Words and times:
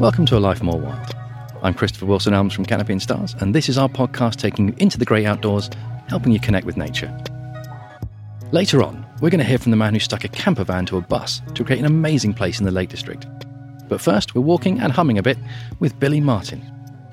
Welcome 0.00 0.26
to 0.26 0.36
A 0.36 0.38
Life 0.38 0.62
More 0.62 0.78
Wild. 0.78 1.12
I'm 1.60 1.74
Christopher 1.74 2.06
Wilson 2.06 2.32
Elmes 2.32 2.52
from 2.52 2.64
Canopy 2.64 2.92
and 2.92 3.02
Stars, 3.02 3.34
and 3.40 3.52
this 3.52 3.68
is 3.68 3.76
our 3.76 3.88
podcast 3.88 4.36
taking 4.36 4.68
you 4.68 4.74
into 4.78 4.96
the 4.96 5.04
great 5.04 5.26
outdoors, 5.26 5.68
helping 6.08 6.30
you 6.30 6.38
connect 6.38 6.64
with 6.64 6.76
nature. 6.76 7.12
Later 8.52 8.80
on, 8.80 9.04
we're 9.20 9.30
going 9.30 9.40
to 9.40 9.44
hear 9.44 9.58
from 9.58 9.72
the 9.72 9.76
man 9.76 9.94
who 9.94 9.98
stuck 9.98 10.22
a 10.22 10.28
camper 10.28 10.62
van 10.62 10.86
to 10.86 10.98
a 10.98 11.00
bus 11.00 11.42
to 11.52 11.64
create 11.64 11.80
an 11.80 11.84
amazing 11.84 12.32
place 12.32 12.60
in 12.60 12.64
the 12.64 12.70
Lake 12.70 12.90
District. 12.90 13.26
But 13.88 14.00
first, 14.00 14.36
we're 14.36 14.42
walking 14.42 14.78
and 14.78 14.92
humming 14.92 15.18
a 15.18 15.22
bit 15.22 15.36
with 15.80 15.98
Billie 15.98 16.20
Marten. 16.20 16.62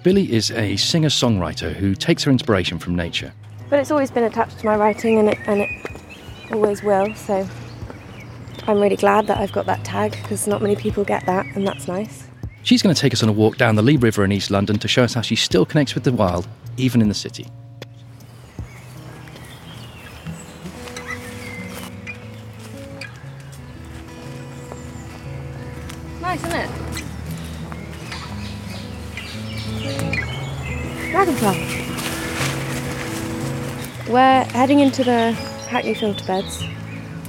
Billie 0.03 0.31
is 0.31 0.51
a 0.51 0.75
singer 0.75 1.09
songwriter 1.09 1.73
who 1.73 1.95
takes 1.95 2.23
her 2.25 2.29
inspiration 2.29 2.77
from 2.77 2.93
nature. 2.93 3.33
But 3.67 3.79
it's 3.79 3.89
always 3.89 4.11
been 4.11 4.25
attached 4.25 4.59
to 4.59 4.65
my 4.67 4.75
writing 4.75 5.17
and 5.17 5.29
it, 5.29 5.39
and 5.47 5.61
it 5.61 5.69
always 6.51 6.83
will, 6.83 7.15
so 7.15 7.49
I'm 8.67 8.79
really 8.79 8.95
glad 8.95 9.25
that 9.25 9.39
I've 9.39 9.53
got 9.53 9.65
that 9.65 9.83
tag 9.83 10.11
because 10.21 10.45
not 10.45 10.61
many 10.61 10.75
people 10.75 11.03
get 11.03 11.25
that, 11.25 11.47
and 11.55 11.67
that's 11.67 11.87
nice. 11.87 12.25
She's 12.65 12.81
going 12.81 12.95
to 12.95 12.99
take 12.99 13.13
us 13.13 13.21
on 13.21 13.29
a 13.29 13.31
walk 13.31 13.57
down 13.57 13.75
the 13.75 13.83
Lee 13.83 13.95
River 13.95 14.25
in 14.25 14.31
East 14.31 14.49
London 14.49 14.79
to 14.79 14.87
show 14.87 15.03
us 15.03 15.13
how 15.13 15.21
she 15.21 15.35
still 15.35 15.67
connects 15.67 15.93
with 15.93 16.03
the 16.03 16.11
wild, 16.11 16.47
even 16.77 16.99
in 16.99 17.09
the 17.09 17.13
city. 17.13 17.45
Nice, 26.21 26.43
isn't 26.43 26.59
it? 26.59 26.69
Dragonfly. 31.11 31.59
We're 34.11 34.43
heading 34.45 34.79
into 34.79 35.03
the 35.03 35.33
Hackney 35.69 35.93
filter 35.93 36.25
beds, 36.25 36.63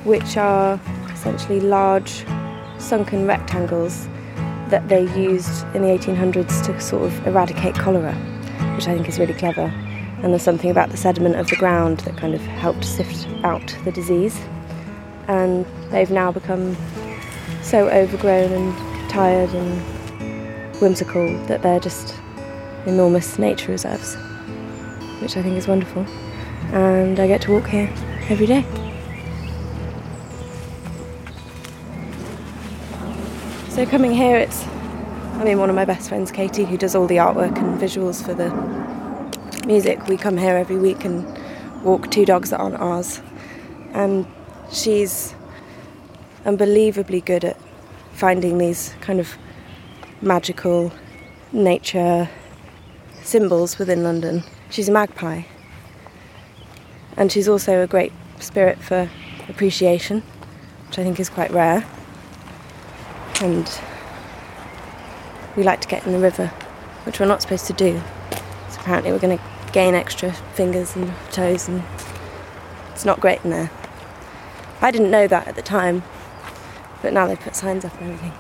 which 0.05 0.39
are 0.39 0.81
essentially 1.11 1.61
large 1.61 2.25
sunken 2.79 3.27
rectangles 3.27 4.09
that 4.71 4.89
they 4.89 5.03
used 5.19 5.65
in 5.75 5.83
the 5.83 5.89
1800s 5.89 6.65
to 6.67 6.81
sort 6.81 7.05
of 7.05 7.27
eradicate 7.27 7.75
cholera, 7.75 8.15
which 8.75 8.89
I 8.89 8.95
think 8.95 9.09
is 9.09 9.19
really 9.19 9.35
clever. 9.35 9.73
And 10.23 10.33
there's 10.33 10.43
something 10.43 10.71
about 10.71 10.91
the 10.91 10.97
sediment 10.97 11.37
of 11.37 11.49
the 11.49 11.57
ground 11.57 11.99
that 12.01 12.17
kind 12.17 12.35
of 12.35 12.41
helped 12.41 12.85
sift 12.85 13.29
out 13.45 13.77
the 13.85 13.93
disease. 13.93 14.39
And 15.29 15.67
they've 15.91 16.11
now 16.11 16.33
become 16.33 16.77
so 17.63 17.89
overgrown 17.89 18.53
and 18.53 19.11
tired 19.11 19.51
and 19.51 20.81
whimsical 20.81 21.37
that 21.47 21.63
they're 21.63 21.81
just 21.81 22.15
enormous 22.87 23.39
nature 23.39 23.73
reserves, 23.73 24.15
which 25.21 25.37
I 25.37 25.43
think 25.43 25.57
is 25.57 25.67
wonderful. 25.67 26.07
And 26.73 27.21
I 27.21 27.27
get 27.27 27.43
to 27.43 27.53
walk 27.53 27.67
here 27.67 27.93
every 28.29 28.47
day. 28.47 28.86
So 33.77 33.85
coming 33.85 34.13
here, 34.13 34.39
it's 34.39 34.65
I 35.35 35.45
mean 35.45 35.59
one 35.59 35.69
of 35.69 35.77
my 35.77 35.85
best 35.85 36.09
friends, 36.09 36.33
Katie, 36.33 36.65
who 36.65 36.79
does 36.79 36.95
all 36.95 37.07
the 37.07 37.17
artwork 37.17 37.59
and 37.59 37.79
visuals 37.79 38.25
for 38.25 38.33
the 38.33 38.49
music. 39.67 40.07
We 40.07 40.17
come 40.17 40.39
here 40.39 40.57
every 40.57 40.79
week 40.79 41.05
and 41.05 41.27
walk 41.85 42.11
two 42.11 42.25
dogs 42.25 42.49
that 42.49 42.59
aren't 42.59 42.77
ours, 42.77 43.21
and 43.93 44.27
she's 44.73 45.35
unbelievably 46.47 47.21
good 47.21 47.45
at 47.45 47.59
finding 48.15 48.57
these 48.57 48.95
kind 49.03 49.21
of 49.21 49.37
magical 50.23 50.91
nature 51.53 52.31
symbols 53.25 53.79
within 53.79 54.03
London. 54.03 54.43
She's 54.71 54.89
a 54.89 54.93
magpie, 54.93 55.43
and 57.19 57.31
she's 57.31 57.47
also 57.47 57.83
a 57.83 57.87
great 57.87 58.15
spirit 58.41 58.79
for 58.79 59.11
appreciation, 59.51 60.23
which 60.87 60.99
I 60.99 61.03
think 61.03 61.21
is 61.21 61.29
quite 61.29 61.51
rare 61.51 61.87
and 63.41 63.81
we 65.57 65.63
like 65.63 65.81
to 65.81 65.89
get 65.89 66.07
in 66.07 66.13
the 66.13 66.19
river, 66.19 66.49
which 67.05 67.21
we're 67.21 67.27
not 67.27 67.43
supposed 67.43 67.67
to 67.67 67.73
do. 67.73 68.01
So 68.71 68.81
apparently 68.81 69.13
we're 69.13 69.19
going 69.19 69.39
to 69.39 69.45
gain 69.73 69.95
extra 69.95 70.33
fingers 70.55 70.97
and 70.97 71.13
toes, 71.33 71.69
and 71.69 71.83
it's 72.93 73.05
not 73.05 73.21
great 73.21 73.45
in 73.45 73.51
there. 73.51 73.71
I 74.81 74.91
didn't 74.91 75.11
know 75.11 75.27
that 75.27 75.49
at 75.49 75.57
the 75.57 75.63
time, 75.63 76.03
but 77.03 77.13
now 77.13 77.27
they've 77.27 77.41
put 77.41 77.57
signs 77.57 77.85
up 77.85 77.99
and 78.01 78.13
everything. 78.13 78.33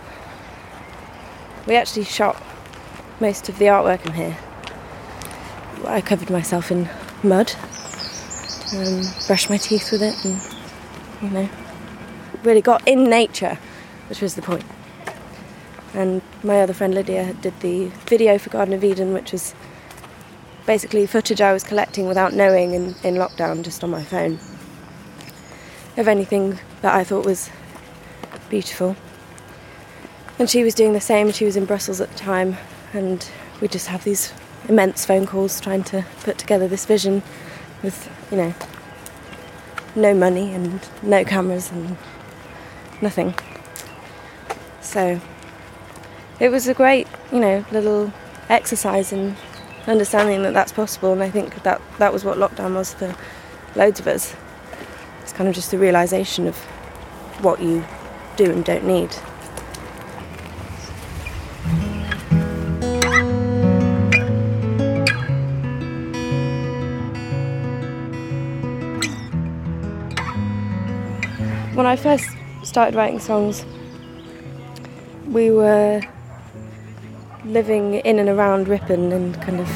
We 1.66 1.76
actually 1.76 2.04
shot 2.04 2.42
most 3.20 3.48
of 3.48 3.58
the 3.58 3.66
artwork 3.66 4.06
in 4.06 4.12
here. 4.12 4.36
I 5.84 6.00
covered 6.00 6.30
myself 6.30 6.70
in 6.70 6.88
mud, 7.22 7.52
and 8.72 9.04
brushed 9.26 9.50
my 9.50 9.56
teeth 9.56 9.92
with 9.92 10.02
it, 10.02 10.24
and 10.24 10.40
you 11.22 11.30
know, 11.30 11.48
really 12.42 12.62
got 12.62 12.86
in 12.86 13.04
nature, 13.04 13.58
which 14.08 14.20
was 14.20 14.34
the 14.34 14.42
point 14.42 14.64
and 15.96 16.20
my 16.42 16.60
other 16.60 16.74
friend 16.74 16.94
Lydia 16.94 17.32
did 17.40 17.58
the 17.60 17.86
video 18.06 18.36
for 18.36 18.50
Garden 18.50 18.74
of 18.74 18.84
Eden, 18.84 19.14
which 19.14 19.32
was 19.32 19.54
basically 20.66 21.06
footage 21.06 21.40
I 21.40 21.54
was 21.54 21.64
collecting 21.64 22.06
without 22.06 22.34
knowing 22.34 22.74
in, 22.74 22.94
in 23.02 23.14
lockdown 23.14 23.62
just 23.62 23.82
on 23.82 23.90
my 23.90 24.04
phone 24.04 24.38
of 25.96 26.06
anything 26.06 26.58
that 26.82 26.94
I 26.94 27.02
thought 27.02 27.24
was 27.24 27.48
beautiful. 28.50 28.94
And 30.38 30.50
she 30.50 30.62
was 30.62 30.74
doing 30.74 30.92
the 30.92 31.00
same, 31.00 31.32
she 31.32 31.46
was 31.46 31.56
in 31.56 31.64
Brussels 31.64 32.02
at 32.02 32.12
the 32.12 32.18
time, 32.18 32.58
and 32.92 33.26
we 33.62 33.68
just 33.68 33.86
have 33.86 34.04
these 34.04 34.34
immense 34.68 35.06
phone 35.06 35.24
calls 35.24 35.58
trying 35.62 35.82
to 35.84 36.04
put 36.20 36.36
together 36.36 36.68
this 36.68 36.84
vision 36.84 37.22
with, 37.82 38.10
you 38.30 38.36
know, 38.36 38.54
no 39.94 40.12
money 40.12 40.52
and 40.52 40.86
no 41.02 41.24
cameras 41.24 41.70
and 41.70 41.96
nothing. 43.00 43.34
So 44.82 45.22
it 46.38 46.50
was 46.50 46.68
a 46.68 46.74
great, 46.74 47.06
you 47.32 47.40
know, 47.40 47.64
little 47.70 48.12
exercise 48.48 49.12
in 49.12 49.36
understanding 49.86 50.42
that 50.42 50.54
that's 50.54 50.72
possible. 50.72 51.12
And 51.12 51.22
I 51.22 51.30
think 51.30 51.62
that 51.62 51.80
that 51.98 52.12
was 52.12 52.24
what 52.24 52.36
lockdown 52.36 52.74
was 52.74 52.94
for 52.94 53.14
loads 53.74 54.00
of 54.00 54.06
us. 54.06 54.34
It's 55.22 55.32
kind 55.32 55.48
of 55.48 55.54
just 55.54 55.70
the 55.70 55.78
realization 55.78 56.46
of 56.46 56.56
what 57.42 57.60
you 57.60 57.84
do 58.36 58.50
and 58.50 58.64
don't 58.64 58.86
need. 58.86 59.12
When 71.74 71.86
I 71.86 71.96
first 71.96 72.26
started 72.62 72.94
writing 72.94 73.20
songs, 73.20 73.64
we 75.26 75.50
were 75.50 76.00
living 77.46 77.94
in 77.94 78.18
and 78.18 78.28
around 78.28 78.68
Ripon 78.68 79.12
and 79.12 79.40
kind 79.40 79.60
of 79.60 79.68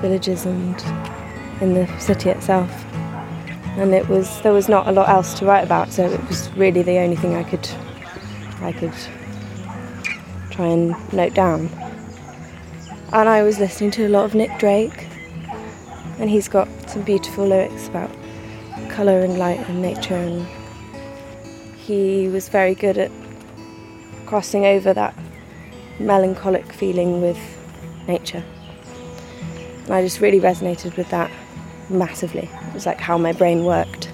villages 0.00 0.44
and 0.44 0.78
in 1.62 1.74
the 1.74 1.86
city 1.98 2.28
itself. 2.30 2.70
And 3.78 3.94
it 3.94 4.06
was 4.08 4.40
there 4.42 4.52
was 4.52 4.68
not 4.68 4.86
a 4.86 4.92
lot 4.92 5.08
else 5.08 5.32
to 5.38 5.46
write 5.46 5.64
about, 5.64 5.90
so 5.90 6.04
it 6.04 6.28
was 6.28 6.50
really 6.56 6.82
the 6.82 6.98
only 6.98 7.16
thing 7.16 7.34
I 7.34 7.42
could 7.42 7.68
I 8.60 8.72
could 8.72 8.92
try 10.50 10.66
and 10.66 10.94
note 11.12 11.34
down. 11.34 11.70
And 13.12 13.28
I 13.28 13.42
was 13.42 13.58
listening 13.58 13.90
to 13.92 14.06
a 14.06 14.10
lot 14.10 14.24
of 14.24 14.34
Nick 14.34 14.58
Drake, 14.58 15.06
and 16.18 16.28
he's 16.28 16.48
got 16.48 16.68
some 16.88 17.02
beautiful 17.02 17.46
lyrics 17.46 17.88
about 17.88 18.10
colour 18.90 19.20
and 19.20 19.38
light 19.38 19.60
and 19.68 19.80
nature, 19.80 20.14
and 20.14 20.46
he 21.76 22.28
was 22.28 22.48
very 22.50 22.74
good 22.74 22.98
at 22.98 23.10
crossing 24.26 24.66
over 24.66 24.92
that 24.92 25.14
melancholic 25.98 26.72
feeling 26.72 27.20
with 27.20 27.38
nature. 28.06 28.44
And 29.84 29.94
I 29.94 30.02
just 30.02 30.20
really 30.20 30.40
resonated 30.40 30.96
with 30.96 31.08
that 31.10 31.30
massively. 31.88 32.48
It 32.68 32.74
was 32.74 32.86
like 32.86 33.00
how 33.00 33.18
my 33.18 33.32
brain 33.32 33.64
worked 33.64 34.10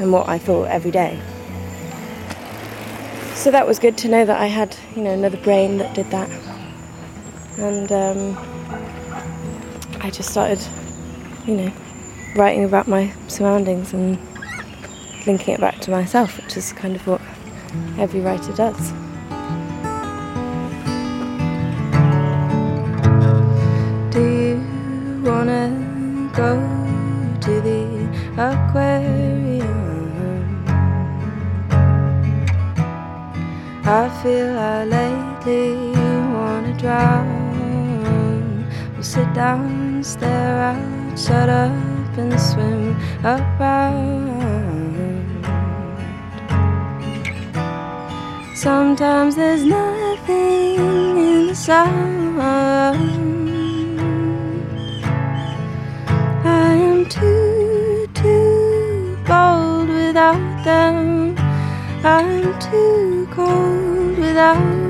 and 0.00 0.12
what 0.12 0.28
I 0.28 0.38
thought 0.38 0.64
every 0.64 0.90
day. 0.90 1.20
So 3.34 3.50
that 3.50 3.66
was 3.66 3.78
good 3.78 3.96
to 3.98 4.08
know 4.08 4.24
that 4.24 4.40
I 4.40 4.46
had, 4.46 4.76
you 4.94 5.02
know, 5.02 5.10
another 5.10 5.36
brain 5.38 5.78
that 5.78 5.94
did 5.94 6.10
that. 6.10 6.28
And 7.58 7.92
um, 7.92 8.36
I 10.00 10.10
just 10.10 10.30
started, 10.30 10.60
you 11.46 11.56
know, 11.56 11.72
writing 12.34 12.64
about 12.64 12.88
my 12.88 13.12
surroundings 13.28 13.92
and 13.92 14.18
linking 15.26 15.54
it 15.54 15.60
back 15.60 15.80
to 15.80 15.90
myself, 15.90 16.36
which 16.42 16.56
is 16.56 16.72
kind 16.72 16.96
of 16.96 17.06
what 17.06 17.20
every 17.98 18.20
writer 18.20 18.52
does. 18.52 18.92
Sit 39.06 39.32
down, 39.34 40.02
stare 40.02 40.58
out, 40.72 41.16
shut 41.16 41.48
up 41.48 42.18
and 42.18 42.40
swim 42.40 42.96
around. 43.24 44.26
Sometimes 48.56 49.36
there's 49.36 49.64
nothing 49.64 50.74
in 51.16 51.46
the 51.46 51.54
sound. 51.54 52.40
I 56.44 56.74
am 56.74 57.06
too, 57.08 58.08
too 58.12 59.16
bold 59.24 59.88
without 59.88 60.64
them. 60.64 61.36
I'm 62.04 62.58
too 62.58 63.28
cold 63.30 64.18
without 64.18 64.85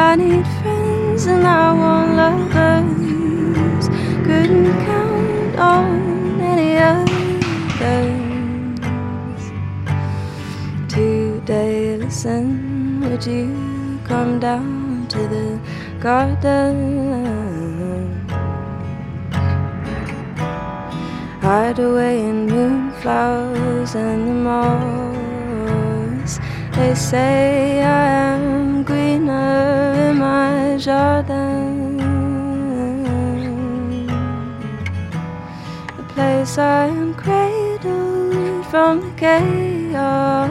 I 0.00 0.16
need 0.16 0.46
friends 0.62 1.26
and 1.26 1.46
I 1.46 1.72
want 1.74 2.16
lovers. 2.16 3.86
Couldn't 4.26 4.72
count 4.86 5.56
on 5.58 6.40
any 6.40 6.78
others. 6.78 7.12
Today, 10.88 11.98
listen, 11.98 13.02
would 13.02 13.24
you 13.26 14.00
come 14.04 14.40
down 14.40 15.06
to 15.08 15.18
the 15.34 15.60
garden? 16.00 16.76
Hide 21.42 21.78
away 21.78 22.20
in 22.30 22.46
moonflowers 22.48 23.94
and 23.94 24.28
the 24.28 24.34
moss. 24.48 26.30
They 26.74 26.94
say 26.94 27.82
I 27.82 28.06
am 28.32 28.82
greener 28.82 29.79
garden. 30.86 31.96
The 35.96 36.02
place 36.14 36.56
I 36.58 36.86
am 36.86 37.14
cradled 37.14 38.66
from 38.66 39.00
the 39.00 39.10
chaos. 39.16 40.50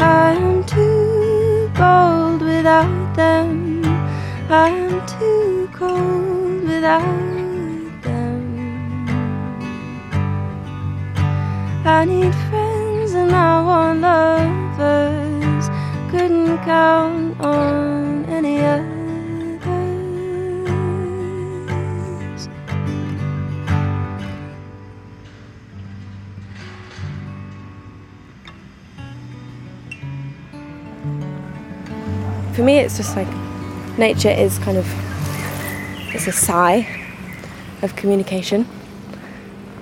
I 0.00 0.32
am 0.32 0.64
too 0.64 1.70
bold 1.74 2.42
without 2.42 3.14
them. 3.14 3.84
I 4.50 4.68
am 4.68 5.06
too 5.06 5.68
cold 5.72 6.64
without 6.64 8.02
them. 8.02 9.06
I 11.84 12.04
need 12.04 12.34
friends 12.48 13.12
and 13.14 13.32
I 13.32 13.62
want 13.62 14.00
lovers. 14.00 14.57
On 16.70 18.24
any 18.28 18.58
others. 18.60 18.88
For 32.54 32.62
me, 32.62 32.78
it's 32.78 32.96
just 32.96 33.16
like 33.16 33.28
nature 33.96 34.28
is 34.28 34.58
kind 34.58 34.76
of 34.76 34.86
it's 36.14 36.26
a 36.26 36.32
sigh 36.32 36.86
of 37.82 37.96
communication, 37.96 38.66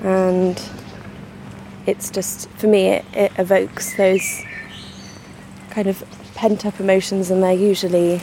and 0.03 0.63
it's 1.87 2.11
just 2.11 2.49
for 2.51 2.69
me 2.69 2.89
it, 2.89 3.05
it 3.13 3.33
evokes 3.39 3.97
those 3.97 4.45
kind 5.71 5.89
of 5.89 6.05
pent 6.37 6.65
up 6.65 6.79
emotions, 6.79 7.31
and 7.31 7.43
they're 7.43 7.53
usually 7.53 8.21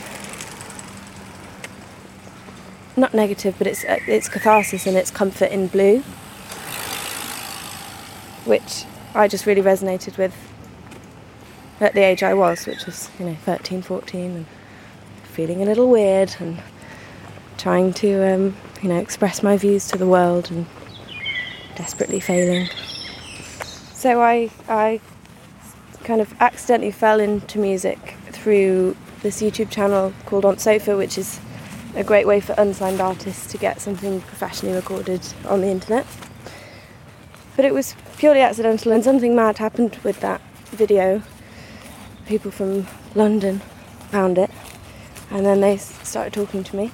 not 2.96 3.12
negative, 3.12 3.54
but 3.58 3.66
it's 3.66 3.84
it's 3.86 4.28
catharsis 4.28 4.86
and 4.86 4.96
it's 4.96 5.10
comfort 5.10 5.50
in 5.50 5.66
blue, 5.66 6.00
which 8.46 8.84
I 9.14 9.28
just 9.28 9.44
really 9.44 9.62
resonated 9.62 10.16
with 10.16 10.34
at 11.80 11.94
the 11.94 12.00
age 12.00 12.22
I 12.22 12.34
was, 12.34 12.66
which 12.66 12.86
was, 12.86 13.10
you 13.18 13.26
know, 13.26 13.34
13, 13.44 13.82
14, 13.82 14.30
and 14.30 14.46
feeling 15.24 15.62
a 15.62 15.64
little 15.64 15.90
weird 15.90 16.34
and 16.38 16.62
trying 17.58 17.92
to, 17.94 18.34
um, 18.34 18.56
you 18.82 18.88
know, 18.88 18.98
express 18.98 19.42
my 19.42 19.56
views 19.56 19.88
to 19.88 19.98
the 19.98 20.06
world 20.06 20.50
and 20.50 20.66
desperately 21.76 22.20
failing. 22.20 22.68
So 23.92 24.22
I, 24.22 24.50
I 24.68 25.00
kind 26.04 26.20
of 26.20 26.34
accidentally 26.40 26.92
fell 26.92 27.18
into 27.18 27.58
music 27.58 28.16
through 28.26 28.96
this 29.22 29.42
YouTube 29.42 29.70
channel 29.70 30.12
called 30.26 30.44
On 30.44 30.58
Sofa, 30.58 30.96
which 30.96 31.18
is 31.18 31.40
a 31.96 32.04
great 32.04 32.26
way 32.26 32.40
for 32.40 32.54
unsigned 32.58 33.00
artists 33.00 33.50
to 33.50 33.58
get 33.58 33.80
something 33.80 34.20
professionally 34.20 34.76
recorded 34.76 35.20
on 35.48 35.60
the 35.62 35.68
internet. 35.68 36.06
But 37.56 37.64
it 37.64 37.74
was 37.74 37.96
purely 38.16 38.40
accidental, 38.40 38.92
and 38.92 39.02
something 39.02 39.34
mad 39.34 39.58
happened 39.58 39.98
with 40.04 40.20
that 40.20 40.40
video 40.66 41.22
people 42.26 42.50
from 42.50 42.86
London 43.14 43.60
found 44.10 44.38
it 44.38 44.50
and 45.30 45.44
then 45.44 45.60
they 45.60 45.76
started 45.76 46.32
talking 46.32 46.62
to 46.64 46.76
me. 46.76 46.90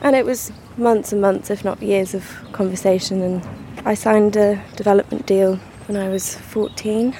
And 0.00 0.16
it 0.16 0.24
was 0.24 0.52
months 0.76 1.12
and 1.12 1.20
months, 1.20 1.50
if 1.50 1.64
not 1.64 1.82
years, 1.82 2.14
of 2.14 2.24
conversation. 2.52 3.22
And 3.22 3.48
I 3.84 3.94
signed 3.94 4.36
a 4.36 4.62
development 4.76 5.26
deal 5.26 5.56
when 5.86 5.96
I 5.96 6.08
was 6.08 6.36
14. 6.36 7.14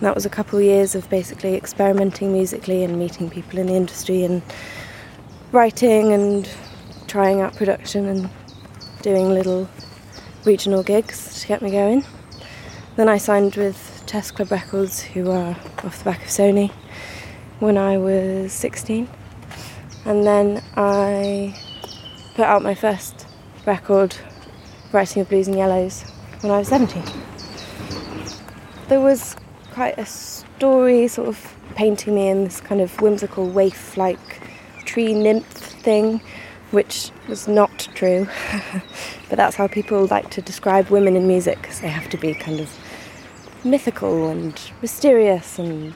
That 0.00 0.14
was 0.14 0.24
a 0.24 0.30
couple 0.30 0.60
of 0.60 0.64
years 0.64 0.94
of 0.94 1.10
basically 1.10 1.56
experimenting 1.56 2.32
musically 2.32 2.84
and 2.84 2.98
meeting 2.98 3.28
people 3.28 3.58
in 3.58 3.66
the 3.66 3.74
industry 3.74 4.22
and 4.22 4.42
writing 5.50 6.12
and 6.12 6.48
trying 7.08 7.40
out 7.40 7.56
production 7.56 8.06
and 8.06 8.30
doing 9.02 9.30
little 9.30 9.68
regional 10.44 10.84
gigs 10.84 11.40
to 11.40 11.48
get 11.48 11.62
me 11.62 11.72
going. 11.72 12.04
Then 12.94 13.08
I 13.08 13.18
signed 13.18 13.56
with 13.56 14.04
Chess 14.06 14.30
Club 14.30 14.52
Records, 14.52 15.00
who 15.00 15.30
are 15.30 15.56
off 15.82 15.98
the 15.98 16.04
back 16.04 16.22
of 16.22 16.28
Sony, 16.28 16.70
when 17.58 17.76
I 17.76 17.98
was 17.98 18.52
16. 18.52 19.08
And 20.04 20.24
then 20.24 20.62
I 20.76 21.54
put 22.34 22.44
out 22.44 22.62
my 22.62 22.74
first 22.74 23.26
record, 23.66 24.16
Writing 24.92 25.22
of 25.22 25.28
Blues 25.28 25.48
and 25.48 25.56
Yellows, 25.56 26.02
when 26.40 26.52
I 26.52 26.58
was 26.58 26.68
17. 26.68 27.02
There 28.88 29.00
was 29.00 29.36
quite 29.78 29.96
a 29.96 30.06
story 30.06 31.06
sort 31.06 31.28
of 31.28 31.54
painting 31.76 32.12
me 32.12 32.28
in 32.28 32.42
this 32.42 32.60
kind 32.60 32.80
of 32.80 33.00
whimsical 33.00 33.48
waif 33.48 33.96
like 33.96 34.18
tree 34.84 35.14
nymph 35.14 35.46
thing, 35.46 36.20
which 36.72 37.12
was 37.28 37.46
not 37.46 37.88
true. 37.94 38.26
but 39.28 39.36
that's 39.36 39.54
how 39.54 39.68
people 39.68 40.04
like 40.06 40.30
to 40.30 40.42
describe 40.42 40.88
women 40.88 41.14
in 41.14 41.28
music, 41.28 41.62
because 41.62 41.80
they 41.80 41.86
have 41.86 42.08
to 42.08 42.16
be 42.16 42.34
kind 42.34 42.58
of 42.58 42.76
mythical 43.64 44.28
and 44.28 44.60
mysterious 44.82 45.60
and, 45.60 45.94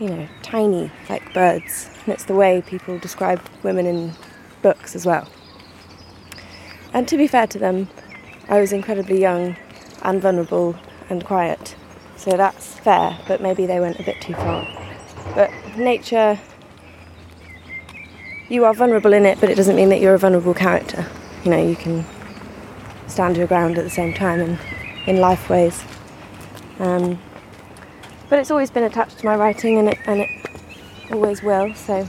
you 0.00 0.08
know, 0.08 0.26
tiny 0.42 0.90
like 1.08 1.32
birds. 1.32 1.88
And 2.04 2.14
it's 2.14 2.24
the 2.24 2.34
way 2.34 2.60
people 2.66 2.98
describe 2.98 3.40
women 3.62 3.86
in 3.86 4.12
books 4.60 4.96
as 4.96 5.06
well. 5.06 5.28
And 6.92 7.06
to 7.06 7.16
be 7.16 7.28
fair 7.28 7.46
to 7.46 7.60
them, 7.60 7.88
I 8.48 8.58
was 8.58 8.72
incredibly 8.72 9.20
young 9.20 9.54
and 10.02 10.20
vulnerable 10.20 10.74
and 11.08 11.24
quiet. 11.24 11.76
So 12.20 12.36
that's 12.36 12.74
fair, 12.74 13.18
but 13.26 13.40
maybe 13.40 13.64
they 13.64 13.80
went 13.80 13.98
a 13.98 14.02
bit 14.02 14.20
too 14.20 14.34
far. 14.34 14.68
But 15.34 15.50
nature, 15.78 16.38
you 18.50 18.66
are 18.66 18.74
vulnerable 18.74 19.14
in 19.14 19.24
it, 19.24 19.40
but 19.40 19.48
it 19.48 19.54
doesn't 19.54 19.74
mean 19.74 19.88
that 19.88 20.02
you're 20.02 20.12
a 20.12 20.18
vulnerable 20.18 20.52
character. 20.52 21.06
You 21.44 21.50
know, 21.50 21.66
you 21.66 21.76
can 21.76 22.04
stand 23.06 23.38
your 23.38 23.46
ground 23.46 23.78
at 23.78 23.84
the 23.84 23.90
same 23.90 24.12
time 24.12 24.38
in, 24.38 24.58
in 25.06 25.16
life 25.16 25.48
ways. 25.48 25.82
Um, 26.78 27.18
but 28.28 28.38
it's 28.38 28.50
always 28.50 28.70
been 28.70 28.84
attached 28.84 29.20
to 29.20 29.24
my 29.24 29.34
writing 29.34 29.78
and 29.78 29.88
it, 29.88 29.98
and 30.04 30.20
it 30.20 30.28
always 31.10 31.42
will. 31.42 31.74
So 31.74 32.06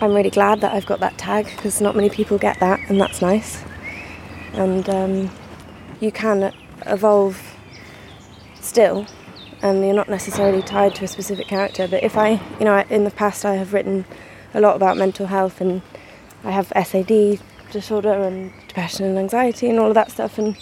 I'm 0.00 0.14
really 0.14 0.30
glad 0.30 0.60
that 0.60 0.72
I've 0.72 0.86
got 0.86 1.00
that 1.00 1.18
tag 1.18 1.46
because 1.46 1.80
not 1.80 1.96
many 1.96 2.10
people 2.10 2.38
get 2.38 2.60
that, 2.60 2.78
and 2.88 3.00
that's 3.00 3.20
nice. 3.20 3.60
And 4.52 4.88
um, 4.88 5.30
you 5.98 6.12
can 6.12 6.54
evolve 6.86 7.53
still, 8.64 9.06
and 9.62 9.84
you're 9.84 9.94
not 9.94 10.08
necessarily 10.08 10.62
tied 10.62 10.94
to 10.96 11.04
a 11.04 11.08
specific 11.08 11.46
character. 11.46 11.86
But 11.86 12.02
if 12.02 12.16
I, 12.16 12.40
you 12.58 12.64
know, 12.64 12.84
in 12.90 13.04
the 13.04 13.10
past 13.10 13.44
I 13.44 13.54
have 13.54 13.72
written 13.72 14.04
a 14.52 14.60
lot 14.60 14.76
about 14.76 14.96
mental 14.96 15.26
health, 15.26 15.60
and 15.60 15.82
I 16.42 16.50
have 16.50 16.72
SAD 16.74 17.40
disorder 17.70 18.12
and 18.12 18.52
depression 18.68 19.06
and 19.06 19.18
anxiety 19.18 19.68
and 19.68 19.78
all 19.78 19.88
of 19.88 19.94
that 19.94 20.10
stuff, 20.10 20.38
and 20.38 20.56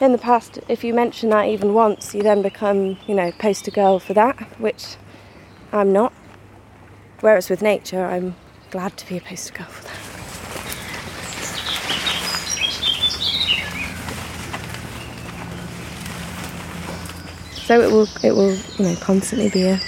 in 0.00 0.12
the 0.12 0.18
past, 0.18 0.58
if 0.68 0.82
you 0.82 0.92
mention 0.92 1.30
that 1.30 1.46
even 1.46 1.74
once, 1.74 2.14
you 2.14 2.22
then 2.22 2.42
become, 2.42 2.98
you 3.06 3.14
know, 3.14 3.30
poster 3.32 3.70
girl 3.70 4.00
for 4.00 4.14
that, 4.14 4.36
which 4.58 4.96
I'm 5.72 5.92
not. 5.92 6.12
Whereas 7.20 7.48
with 7.48 7.62
nature, 7.62 8.04
I'm 8.04 8.34
glad 8.70 8.96
to 8.96 9.08
be 9.08 9.16
a 9.16 9.20
poster 9.20 9.54
girl 9.54 9.66
for 9.66 9.84
that. 9.84 10.11
So 17.64 17.80
it 17.80 17.90
will, 17.92 18.08
it 18.22 18.32
will, 18.32 18.54
you 18.78 18.84
know, 18.84 18.96
constantly 18.96 19.48
be 19.48 19.62
a 19.62 19.80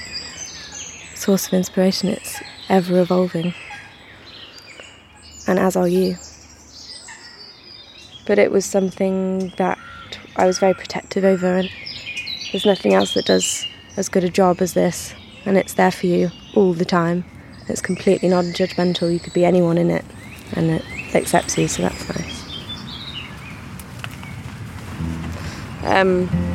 source 1.15 1.49
of 1.49 1.55
inspiration. 1.55 2.09
It's 2.09 2.41
ever 2.69 3.01
evolving, 3.01 3.53
and 5.47 5.59
as 5.59 5.77
are 5.77 5.89
you. 5.89 6.17
But 8.27 8.39
it 8.39 8.51
was 8.51 8.65
something 8.65 9.53
that 9.59 9.79
I 10.37 10.47
was 10.47 10.59
very 10.59 10.75
protective 10.75 11.25
over, 11.25 11.59
and 11.59 11.71
There's 12.53 12.65
nothing 12.65 12.95
else 12.95 13.15
that 13.15 13.27
does 13.27 13.67
as 13.97 14.09
good 14.09 14.23
a 14.23 14.31
job 14.31 14.63
as 14.63 14.75
this, 14.75 15.13
and 15.45 15.57
it's 15.59 15.75
there 15.75 15.91
for 15.91 16.07
you 16.07 16.31
all 16.55 16.73
the 16.73 16.85
time. 16.85 17.25
It's 17.69 17.83
completely 17.83 18.29
non 18.29 18.53
judgmental, 18.53 19.13
you 19.13 19.19
could 19.19 19.33
be 19.33 19.45
anyone 19.45 19.77
in 19.77 19.91
it, 19.91 20.05
and 20.53 20.71
it 20.71 20.85
accepts 21.15 21.59
you, 21.59 21.67
so 21.67 21.83
that's 21.83 22.09
nice. 22.09 22.45
Um, 25.83 26.54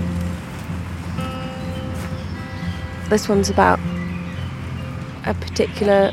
this 3.09 3.27
one's 3.27 3.49
about 3.49 3.79
a 5.25 5.33
particular 5.33 6.11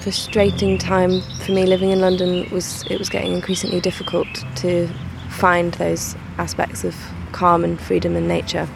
frustrating 0.00 0.78
time 0.78 1.20
for 1.44 1.52
me 1.52 1.66
living 1.66 1.90
in 1.90 2.00
London 2.00 2.48
was 2.50 2.84
it 2.90 2.98
was 2.98 3.08
getting 3.08 3.32
increasingly 3.32 3.80
difficult 3.80 4.26
to 4.56 4.88
find 5.28 5.74
those 5.74 6.16
aspects 6.38 6.84
of 6.84 6.96
calm 7.32 7.64
and 7.64 7.78
freedom 7.80 8.16
in 8.16 8.26
nature. 8.26 8.66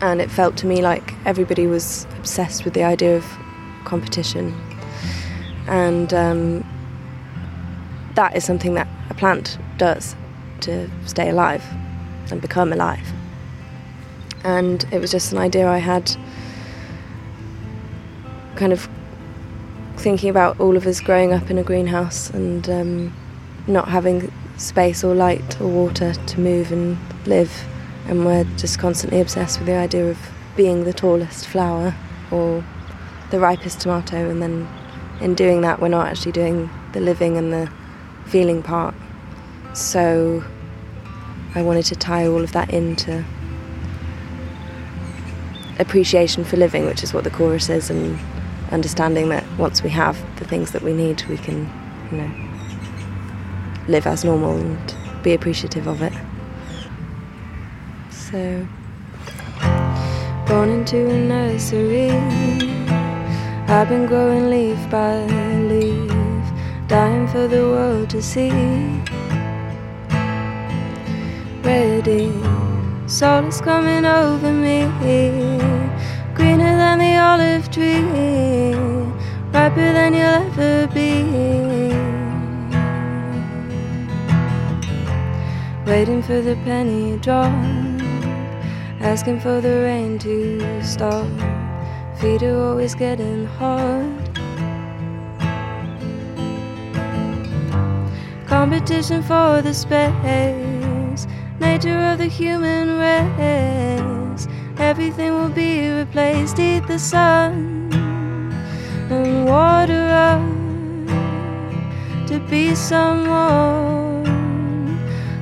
And 0.00 0.20
it 0.20 0.30
felt 0.30 0.56
to 0.58 0.66
me 0.66 0.82
like 0.82 1.14
everybody 1.24 1.66
was 1.66 2.06
obsessed 2.18 2.64
with 2.64 2.74
the 2.74 2.82
idea 2.82 3.16
of 3.16 3.24
competition. 3.84 4.54
And 5.66 6.12
um, 6.12 6.64
that 8.14 8.36
is 8.36 8.44
something 8.44 8.74
that 8.74 8.86
a 9.08 9.14
plant 9.14 9.58
does 9.78 10.14
to 10.60 10.90
stay 11.06 11.30
alive 11.30 11.64
and 12.30 12.40
become 12.40 12.72
alive. 12.72 13.12
And 14.44 14.84
it 14.92 15.00
was 15.00 15.10
just 15.10 15.32
an 15.32 15.38
idea 15.38 15.66
I 15.66 15.78
had 15.78 16.14
kind 18.56 18.72
of 18.72 18.88
thinking 19.96 20.28
about 20.28 20.58
all 20.60 20.76
of 20.76 20.86
us 20.86 21.00
growing 21.00 21.32
up 21.32 21.50
in 21.50 21.58
a 21.58 21.62
greenhouse 21.62 22.30
and 22.30 22.68
um, 22.68 23.16
not 23.66 23.88
having 23.88 24.32
space 24.56 25.02
or 25.02 25.14
light 25.14 25.60
or 25.60 25.68
water 25.68 26.14
to 26.14 26.40
move 26.40 26.72
and 26.72 26.98
live. 27.26 27.64
And 28.06 28.26
we're 28.26 28.44
just 28.56 28.78
constantly 28.78 29.20
obsessed 29.20 29.58
with 29.58 29.66
the 29.66 29.76
idea 29.76 30.10
of 30.10 30.18
being 30.56 30.84
the 30.84 30.92
tallest 30.92 31.46
flower 31.46 31.94
or 32.30 32.64
the 33.30 33.40
ripest 33.40 33.80
tomato. 33.80 34.28
And 34.28 34.42
then 34.42 34.68
in 35.20 35.34
doing 35.34 35.62
that, 35.62 35.80
we're 35.80 35.88
not 35.88 36.06
actually 36.06 36.32
doing 36.32 36.70
the 36.92 37.00
living 37.00 37.36
and 37.36 37.52
the 37.52 37.70
feeling 38.26 38.62
part. 38.62 38.94
So 39.74 40.44
I 41.54 41.62
wanted 41.62 41.84
to 41.86 41.96
tie 41.96 42.26
all 42.26 42.42
of 42.42 42.52
that 42.52 42.72
into 42.72 43.24
appreciation 45.78 46.44
for 46.44 46.56
living, 46.56 46.86
which 46.86 47.02
is 47.02 47.12
what 47.12 47.24
the 47.24 47.30
chorus 47.30 47.68
is, 47.68 47.90
and 47.90 48.18
understanding 48.74 49.28
that 49.28 49.44
once 49.56 49.82
we 49.82 49.90
have 49.90 50.18
the 50.38 50.44
things 50.44 50.72
that 50.72 50.82
we 50.82 50.92
need, 50.92 51.24
we 51.28 51.38
can, 51.38 51.70
you 52.10 52.18
know, 52.18 52.30
live 53.86 54.06
as 54.06 54.24
normal 54.24 54.56
and 54.56 54.94
be 55.22 55.32
appreciative 55.32 55.86
of 55.86 56.02
it. 56.02 56.12
So, 58.10 58.66
born 60.46 60.70
into 60.70 61.08
a 61.08 61.18
nursery, 61.18 62.10
I've 63.68 63.88
been 63.88 64.06
growing 64.06 64.50
leaf 64.50 64.78
by 64.90 65.24
leaf, 65.72 66.10
dying 66.88 67.28
for 67.28 67.46
the 67.46 67.62
world 67.62 68.10
to 68.10 68.20
see. 68.20 68.50
Ready, 71.62 72.32
soul 73.06 73.46
is 73.46 73.60
coming 73.60 74.04
over 74.04 74.52
me 74.52 74.84
greener 76.34 76.76
than 76.76 76.98
the 76.98 77.16
olive 77.16 77.70
tree, 77.70 78.02
riper 79.52 79.92
than 79.92 80.14
you'll 80.14 80.42
ever 80.58 80.86
be. 80.92 81.22
Waiting 85.86 86.22
for 86.22 86.40
the 86.40 86.56
penny 86.64 87.18
drop, 87.18 87.52
asking 89.00 89.38
for 89.40 89.60
the 89.60 89.80
rain 89.86 90.18
to 90.18 90.82
stop. 90.82 91.28
Feet 92.18 92.42
are 92.42 92.58
always 92.68 92.94
getting 92.94 93.46
hot. 93.46 94.04
Competition 98.46 99.22
for 99.22 99.62
the 99.62 99.74
space, 99.74 101.26
nature 101.60 101.98
of 102.10 102.18
the 102.18 102.26
human 102.26 102.98
race 102.98 104.23
everything 104.84 105.32
will 105.32 105.48
be 105.48 105.88
replaced. 105.88 106.58
Eat 106.58 106.86
the 106.86 106.98
sun 106.98 107.52
and 109.10 109.46
water 109.46 110.04
up 110.28 110.44
to 112.28 112.38
be 112.50 112.74
someone. 112.74 114.24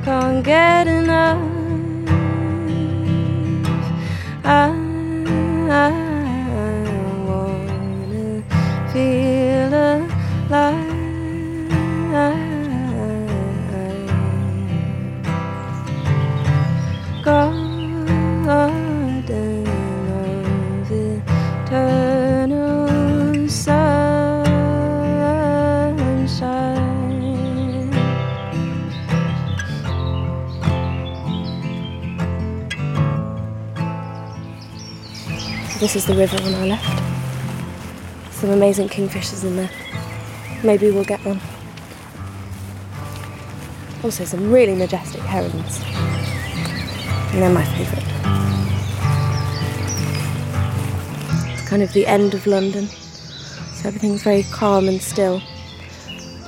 Can't 0.04 0.44
get 0.44 0.87
enough. 0.87 1.42
I, 4.44 4.70
I 5.70 5.92
wanna 7.26 8.42
feel 8.92 9.75
alive. 9.75 10.81
This 35.82 35.96
is 35.96 36.06
the 36.06 36.14
river 36.14 36.36
on 36.36 36.54
our 36.54 36.66
left. 36.66 37.02
Some 38.32 38.50
amazing 38.50 38.88
kingfishers 38.88 39.42
in 39.44 39.56
there. 39.56 39.70
Maybe 40.62 40.92
we'll 40.92 41.02
get 41.02 41.18
one. 41.24 41.40
Also, 44.04 44.24
some 44.24 44.52
really 44.52 44.76
majestic 44.76 45.22
herons. 45.22 45.82
And 47.32 47.42
they're 47.42 47.52
my 47.52 47.64
favourite. 47.64 48.06
It's 51.52 51.68
kind 51.68 51.82
of 51.82 51.92
the 51.94 52.06
end 52.06 52.34
of 52.34 52.46
London, 52.46 52.86
so 52.86 53.88
everything's 53.88 54.22
very 54.22 54.44
calm 54.52 54.86
and 54.86 55.02
still. 55.02 55.42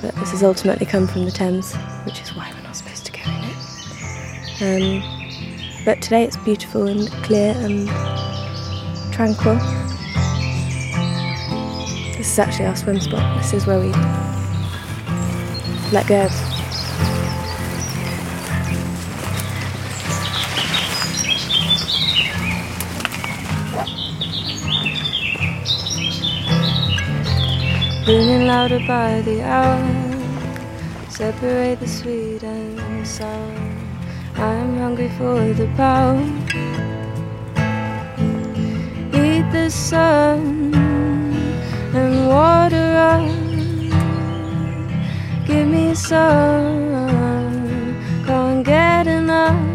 But 0.01 0.15
this 0.15 0.31
has 0.31 0.43
ultimately 0.43 0.85
come 0.85 1.07
from 1.07 1.25
the 1.25 1.31
Thames, 1.31 1.75
which 2.05 2.21
is 2.21 2.33
why 2.33 2.53
we're 2.55 2.63
not 2.63 2.77
supposed 2.77 3.05
to 3.07 3.11
go 3.11 3.19
in 3.19 3.43
it. 3.43 5.03
Um, 5.03 5.83
but 5.83 6.01
today 6.01 6.23
it's 6.23 6.37
beautiful 6.37 6.87
and 6.87 7.11
clear 7.25 7.53
and 7.57 7.89
tranquil. 9.15 9.55
This 12.17 12.33
is 12.33 12.37
actually 12.39 12.65
our 12.65 12.75
swim 12.75 12.99
spot. 12.99 13.37
This 13.37 13.53
is 13.53 13.65
where 13.65 13.79
we 13.79 13.87
let 15.93 16.05
go. 16.05 16.27
Booming 28.05 28.47
louder 28.47 28.79
by 28.85 29.21
the 29.21 29.41
hour, 29.43 31.09
separate 31.09 31.79
the 31.79 31.87
sweet 31.87 32.43
and 32.43 33.07
sour. 33.07 33.55
I'm 34.35 34.77
hungry 34.77 35.07
for 35.17 35.53
the 35.53 35.67
power 35.77 36.74
the 39.55 39.69
sun 39.69 40.73
and 41.95 42.27
water 42.27 42.89
up. 43.13 43.25
Give 45.47 45.67
me 45.67 45.95
some, 45.95 46.91
can't 48.25 48.65
get 48.65 49.07
enough. 49.07 49.74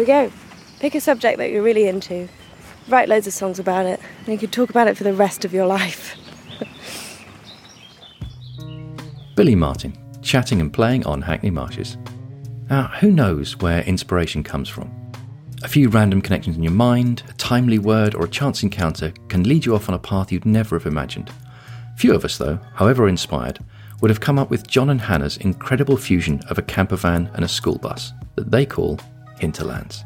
We 0.00 0.06
go. 0.06 0.32
Pick 0.78 0.94
a 0.94 1.00
subject 1.02 1.36
that 1.36 1.50
you're 1.50 1.62
really 1.62 1.86
into, 1.86 2.26
write 2.88 3.10
loads 3.10 3.26
of 3.26 3.34
songs 3.34 3.58
about 3.58 3.84
it, 3.84 4.00
and 4.20 4.28
you 4.28 4.38
could 4.38 4.50
talk 4.50 4.70
about 4.70 4.88
it 4.88 4.96
for 4.96 5.04
the 5.04 5.12
rest 5.12 5.44
of 5.44 5.52
your 5.52 5.66
life. 5.66 6.16
Billie 9.36 9.54
Marten, 9.54 9.94
chatting 10.22 10.58
and 10.58 10.72
playing 10.72 11.04
on 11.04 11.20
Hackney 11.20 11.50
Marshes. 11.50 11.98
Now, 12.70 12.84
who 12.84 13.10
knows 13.10 13.58
where 13.58 13.82
inspiration 13.82 14.42
comes 14.42 14.70
from? 14.70 14.90
A 15.64 15.68
few 15.68 15.90
random 15.90 16.22
connections 16.22 16.56
in 16.56 16.62
your 16.62 16.72
mind, 16.72 17.22
a 17.28 17.34
timely 17.34 17.78
word, 17.78 18.14
or 18.14 18.24
a 18.24 18.30
chance 18.30 18.62
encounter 18.62 19.12
can 19.28 19.42
lead 19.42 19.66
you 19.66 19.74
off 19.74 19.90
on 19.90 19.94
a 19.94 19.98
path 19.98 20.32
you'd 20.32 20.46
never 20.46 20.78
have 20.78 20.86
imagined. 20.86 21.30
Few 21.98 22.14
of 22.14 22.24
us, 22.24 22.38
though, 22.38 22.58
however 22.72 23.06
inspired, 23.06 23.58
would 24.00 24.10
have 24.10 24.20
come 24.20 24.38
up 24.38 24.48
with 24.48 24.66
John 24.66 24.88
and 24.88 25.02
Hannah's 25.02 25.36
incredible 25.36 25.98
fusion 25.98 26.40
of 26.48 26.56
a 26.56 26.62
camper 26.62 26.96
van 26.96 27.30
and 27.34 27.44
a 27.44 27.48
school 27.48 27.76
bus 27.76 28.14
that 28.36 28.50
they 28.50 28.64
call 28.64 28.98
Hinterlandes. 29.40 30.04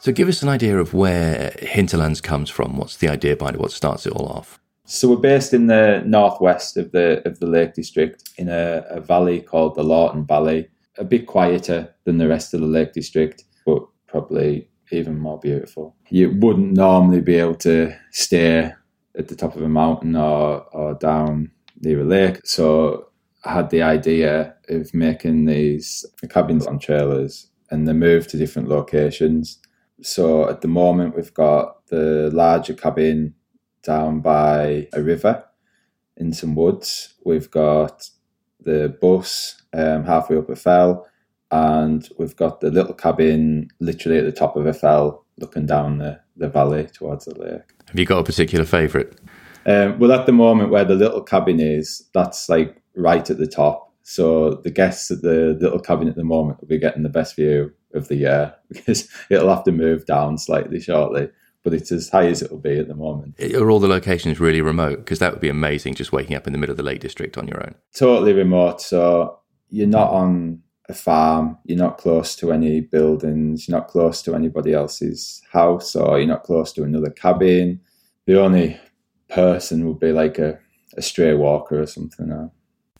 So, 0.00 0.12
give 0.12 0.28
us 0.28 0.42
an 0.42 0.48
idea 0.48 0.78
of 0.78 0.94
where 0.94 1.50
Hinterlandes 1.58 2.22
comes 2.22 2.48
from. 2.48 2.76
What's 2.76 2.96
the 2.96 3.08
idea 3.08 3.36
behind 3.36 3.56
it? 3.56 3.60
What 3.60 3.72
starts 3.72 4.06
it 4.06 4.12
all 4.12 4.26
off? 4.26 4.58
So 4.92 5.08
we're 5.08 5.18
based 5.18 5.54
in 5.54 5.68
the 5.68 6.02
northwest 6.04 6.76
of 6.76 6.90
the 6.90 7.22
of 7.24 7.38
the 7.38 7.46
Lake 7.46 7.74
District 7.74 8.28
in 8.38 8.48
a, 8.48 8.84
a 8.90 9.00
valley 9.00 9.40
called 9.40 9.76
the 9.76 9.84
Lorton 9.84 10.26
Valley. 10.26 10.68
A 10.98 11.04
bit 11.04 11.28
quieter 11.28 11.94
than 12.04 12.18
the 12.18 12.26
rest 12.26 12.54
of 12.54 12.60
the 12.60 12.66
Lake 12.66 12.92
District, 12.92 13.44
but 13.64 13.84
probably 14.08 14.68
even 14.90 15.16
more 15.16 15.38
beautiful. 15.38 15.94
You 16.08 16.36
wouldn't 16.40 16.72
normally 16.72 17.20
be 17.20 17.36
able 17.36 17.54
to 17.56 17.94
stay 18.10 18.72
at 19.16 19.28
the 19.28 19.36
top 19.36 19.54
of 19.54 19.62
a 19.62 19.68
mountain 19.68 20.16
or, 20.16 20.62
or 20.74 20.94
down 20.94 21.52
near 21.80 22.00
a 22.00 22.04
lake. 22.04 22.40
So 22.44 23.09
had 23.44 23.70
the 23.70 23.82
idea 23.82 24.54
of 24.68 24.92
making 24.92 25.46
these 25.46 26.04
cabins 26.28 26.66
on 26.66 26.78
trailers 26.78 27.48
and 27.70 27.86
they 27.86 27.92
move 27.92 28.26
to 28.28 28.36
different 28.36 28.68
locations. 28.68 29.58
So 30.02 30.48
at 30.48 30.60
the 30.60 30.68
moment, 30.68 31.16
we've 31.16 31.34
got 31.34 31.86
the 31.86 32.30
larger 32.32 32.74
cabin 32.74 33.34
down 33.82 34.20
by 34.20 34.88
a 34.92 35.02
river 35.02 35.44
in 36.16 36.32
some 36.32 36.54
woods. 36.54 37.14
We've 37.24 37.50
got 37.50 38.08
the 38.60 38.96
bus 39.00 39.62
um, 39.72 40.04
halfway 40.04 40.36
up 40.36 40.50
a 40.50 40.56
fell, 40.56 41.06
and 41.50 42.08
we've 42.18 42.36
got 42.36 42.60
the 42.60 42.70
little 42.70 42.94
cabin 42.94 43.68
literally 43.80 44.18
at 44.18 44.24
the 44.24 44.32
top 44.32 44.56
of 44.56 44.66
a 44.66 44.72
fell 44.72 45.24
looking 45.38 45.66
down 45.66 45.98
the, 45.98 46.20
the 46.36 46.48
valley 46.48 46.86
towards 46.92 47.24
the 47.24 47.34
lake. 47.38 47.62
Have 47.86 47.98
you 47.98 48.04
got 48.04 48.18
a 48.18 48.24
particular 48.24 48.64
favourite? 48.64 49.12
Um, 49.66 49.98
well, 49.98 50.12
at 50.12 50.26
the 50.26 50.32
moment 50.32 50.70
where 50.70 50.84
the 50.84 50.94
little 50.94 51.22
cabin 51.22 51.60
is, 51.60 52.08
that's 52.14 52.48
like 52.48 52.79
right 52.96 53.28
at 53.28 53.38
the 53.38 53.46
top. 53.46 53.92
So 54.02 54.54
the 54.54 54.70
guests 54.70 55.10
at 55.10 55.22
the 55.22 55.56
little 55.60 55.78
cabin 55.78 56.08
at 56.08 56.16
the 56.16 56.24
moment 56.24 56.60
will 56.60 56.68
be 56.68 56.78
getting 56.78 57.02
the 57.02 57.08
best 57.08 57.36
view 57.36 57.72
of 57.94 58.08
the 58.08 58.16
year 58.16 58.54
because 58.68 59.08
it'll 59.30 59.54
have 59.54 59.64
to 59.64 59.72
move 59.72 60.06
down 60.06 60.38
slightly 60.38 60.80
shortly 60.80 61.28
but 61.62 61.74
it's 61.74 61.92
as 61.92 62.08
high 62.08 62.26
as 62.26 62.42
it 62.42 62.50
will 62.50 62.58
be 62.58 62.78
at 62.78 62.88
the 62.88 62.94
moment. 62.94 63.40
Are 63.40 63.70
all 63.70 63.80
the 63.80 63.88
locations 63.88 64.40
really 64.40 64.62
remote? 64.62 64.98
Because 64.98 65.18
that 65.18 65.32
would 65.32 65.40
be 65.40 65.48
amazing 65.48 65.94
just 65.94 66.12
waking 66.12 66.36
up 66.36 66.46
in 66.46 66.52
the 66.52 66.58
middle 66.58 66.72
of 66.72 66.76
the 66.76 66.82
Lake 66.82 67.00
District 67.00 67.36
on 67.36 67.48
your 67.48 67.62
own. 67.62 67.74
Totally 67.94 68.32
remote. 68.32 68.80
So 68.80 69.38
you're 69.68 69.86
not 69.86 70.10
on 70.10 70.62
a 70.88 70.94
farm, 70.94 71.58
you're 71.64 71.78
not 71.78 71.98
close 71.98 72.34
to 72.36 72.52
any 72.52 72.80
buildings, 72.80 73.68
you're 73.68 73.78
not 73.78 73.88
close 73.88 74.22
to 74.22 74.34
anybody 74.34 74.72
else's 74.72 75.42
house, 75.52 75.94
or 75.94 76.18
you're 76.18 76.26
not 76.26 76.42
close 76.42 76.72
to 76.72 76.82
another 76.82 77.10
cabin. 77.10 77.80
The 78.26 78.40
only 78.40 78.80
person 79.28 79.86
would 79.86 80.00
be 80.00 80.12
like 80.12 80.38
a, 80.38 80.58
a 80.96 81.02
stray 81.02 81.34
walker 81.34 81.80
or 81.80 81.86
something. 81.86 82.50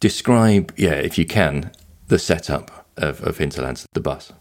Describe, 0.00 0.72
yeah, 0.78 0.94
if 0.94 1.18
you 1.18 1.26
can, 1.26 1.72
the 2.08 2.18
setup 2.18 2.86
of, 2.96 3.22
of 3.22 3.36
Hinterlandes, 3.36 3.84
the 3.92 4.00
bus. 4.00 4.32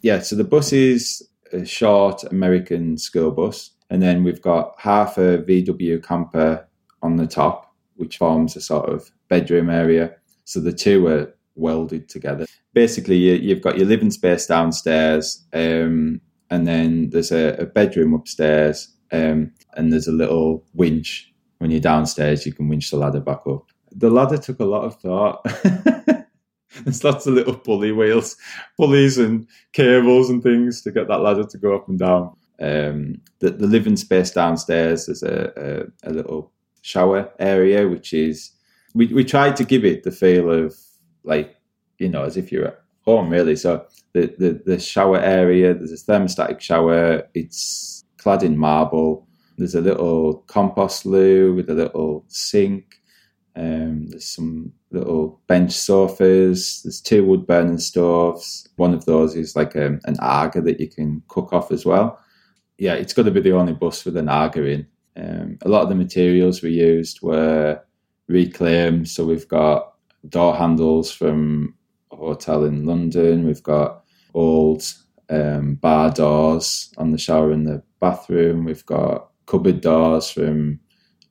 Yeah, 0.00 0.20
so 0.20 0.36
the 0.36 0.44
bus 0.44 0.72
is 0.72 1.28
a 1.52 1.64
short 1.64 2.22
American 2.22 2.96
school 2.98 3.32
bus, 3.32 3.72
and 3.90 4.00
then 4.00 4.22
we've 4.22 4.40
got 4.40 4.74
half 4.78 5.18
a 5.18 5.38
VW 5.38 6.04
camper 6.04 6.68
on 7.02 7.16
the 7.16 7.26
top, 7.26 7.74
which 7.96 8.16
forms 8.16 8.54
a 8.54 8.60
sort 8.60 8.88
of 8.88 9.10
bedroom 9.28 9.70
area. 9.70 10.14
So 10.44 10.60
the 10.60 10.72
two 10.72 11.08
are 11.08 11.34
welded 11.56 12.08
together. 12.08 12.46
Basically, 12.72 13.16
you, 13.16 13.52
have 13.52 13.62
got 13.62 13.76
your 13.76 13.88
living 13.88 14.12
space 14.12 14.46
downstairs, 14.46 15.44
um, 15.52 16.20
and 16.48 16.64
then 16.64 17.10
there's 17.10 17.32
a, 17.32 17.56
a 17.58 17.66
bedroom 17.66 18.14
upstairs, 18.14 18.88
um, 19.10 19.52
and 19.74 19.92
there's 19.92 20.06
a 20.06 20.12
little 20.12 20.64
winch. 20.74 21.32
When 21.58 21.72
you're 21.72 21.80
downstairs, 21.80 22.46
you 22.46 22.52
can 22.52 22.68
winch 22.68 22.92
the 22.92 22.98
ladder 22.98 23.20
back 23.20 23.40
up. 23.48 23.66
The 23.92 24.10
ladder 24.10 24.38
took 24.38 24.60
a 24.60 24.64
lot 24.64 24.84
of 24.84 24.96
thought. 25.00 25.44
There's 26.84 27.02
lots 27.02 27.26
of 27.26 27.34
little 27.34 27.56
pulley 27.56 27.92
wheels, 27.92 28.36
pulleys 28.76 29.18
and 29.18 29.48
cables 29.72 30.30
and 30.30 30.42
things 30.42 30.82
to 30.82 30.92
get 30.92 31.08
that 31.08 31.20
ladder 31.22 31.44
to 31.44 31.58
go 31.58 31.74
up 31.74 31.88
and 31.88 31.98
down. 31.98 32.36
Um, 32.60 33.20
the, 33.38 33.50
the 33.50 33.66
living 33.66 33.96
space 33.96 34.30
downstairs, 34.30 35.06
there's 35.06 35.22
a, 35.22 35.88
a, 36.04 36.10
a, 36.10 36.12
little 36.12 36.52
shower 36.82 37.30
area, 37.38 37.88
which 37.88 38.12
is, 38.12 38.50
we, 38.94 39.06
we 39.06 39.24
tried 39.24 39.54
to 39.56 39.64
give 39.64 39.84
it 39.84 40.02
the 40.02 40.10
feel 40.10 40.50
of 40.50 40.76
like, 41.22 41.56
you 41.98 42.08
know, 42.08 42.24
as 42.24 42.36
if 42.36 42.50
you're 42.50 42.66
at 42.66 42.80
home, 43.02 43.30
really. 43.30 43.54
So 43.54 43.86
the, 44.12 44.34
the, 44.38 44.60
the 44.66 44.80
shower 44.80 45.18
area, 45.18 45.72
there's 45.72 45.92
a 45.92 46.12
thermostatic 46.12 46.60
shower, 46.60 47.22
it's 47.34 48.04
clad 48.18 48.42
in 48.42 48.58
marble. 48.58 49.26
There's 49.56 49.74
a 49.74 49.80
little 49.80 50.44
compost 50.48 51.06
loo 51.06 51.54
with 51.54 51.70
a 51.70 51.74
little 51.74 52.24
sink. 52.28 52.97
Um, 53.58 54.06
there's 54.06 54.28
some 54.28 54.72
little 54.92 55.40
bench 55.48 55.72
sofas. 55.72 56.82
There's 56.84 57.00
two 57.00 57.24
wood 57.24 57.46
burning 57.46 57.78
stoves. 57.78 58.68
One 58.76 58.94
of 58.94 59.04
those 59.04 59.34
is 59.34 59.56
like 59.56 59.74
a, 59.74 59.86
um, 59.86 60.00
an 60.04 60.16
Aga 60.20 60.60
that 60.62 60.78
you 60.78 60.88
can 60.88 61.22
cook 61.26 61.52
off 61.52 61.72
as 61.72 61.84
well. 61.84 62.20
Yeah, 62.78 62.94
it's 62.94 63.12
got 63.12 63.24
to 63.24 63.32
be 63.32 63.40
the 63.40 63.52
only 63.52 63.72
bus 63.72 64.04
with 64.04 64.16
an 64.16 64.28
Aga 64.28 64.64
in. 64.64 64.86
Um, 65.16 65.58
a 65.62 65.68
lot 65.68 65.82
of 65.82 65.88
the 65.88 65.96
materials 65.96 66.62
we 66.62 66.70
used 66.70 67.20
were 67.20 67.82
reclaimed. 68.28 69.08
So 69.08 69.26
we've 69.26 69.48
got 69.48 69.94
door 70.28 70.54
handles 70.54 71.10
from 71.10 71.74
a 72.12 72.16
hotel 72.16 72.64
in 72.64 72.86
London. 72.86 73.44
We've 73.44 73.62
got 73.62 74.04
old 74.34 74.84
um, 75.30 75.74
bar 75.74 76.12
doors 76.12 76.92
on 76.96 77.10
the 77.10 77.18
shower 77.18 77.50
in 77.50 77.64
the 77.64 77.82
bathroom. 78.00 78.64
We've 78.64 78.86
got 78.86 79.30
cupboard 79.46 79.80
doors 79.80 80.30
from 80.30 80.78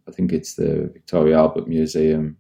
I 0.08 0.12
think 0.12 0.32
it's 0.32 0.56
the 0.56 0.90
Victoria 0.94 1.38
Albert 1.38 1.68
Museum. 1.68 2.38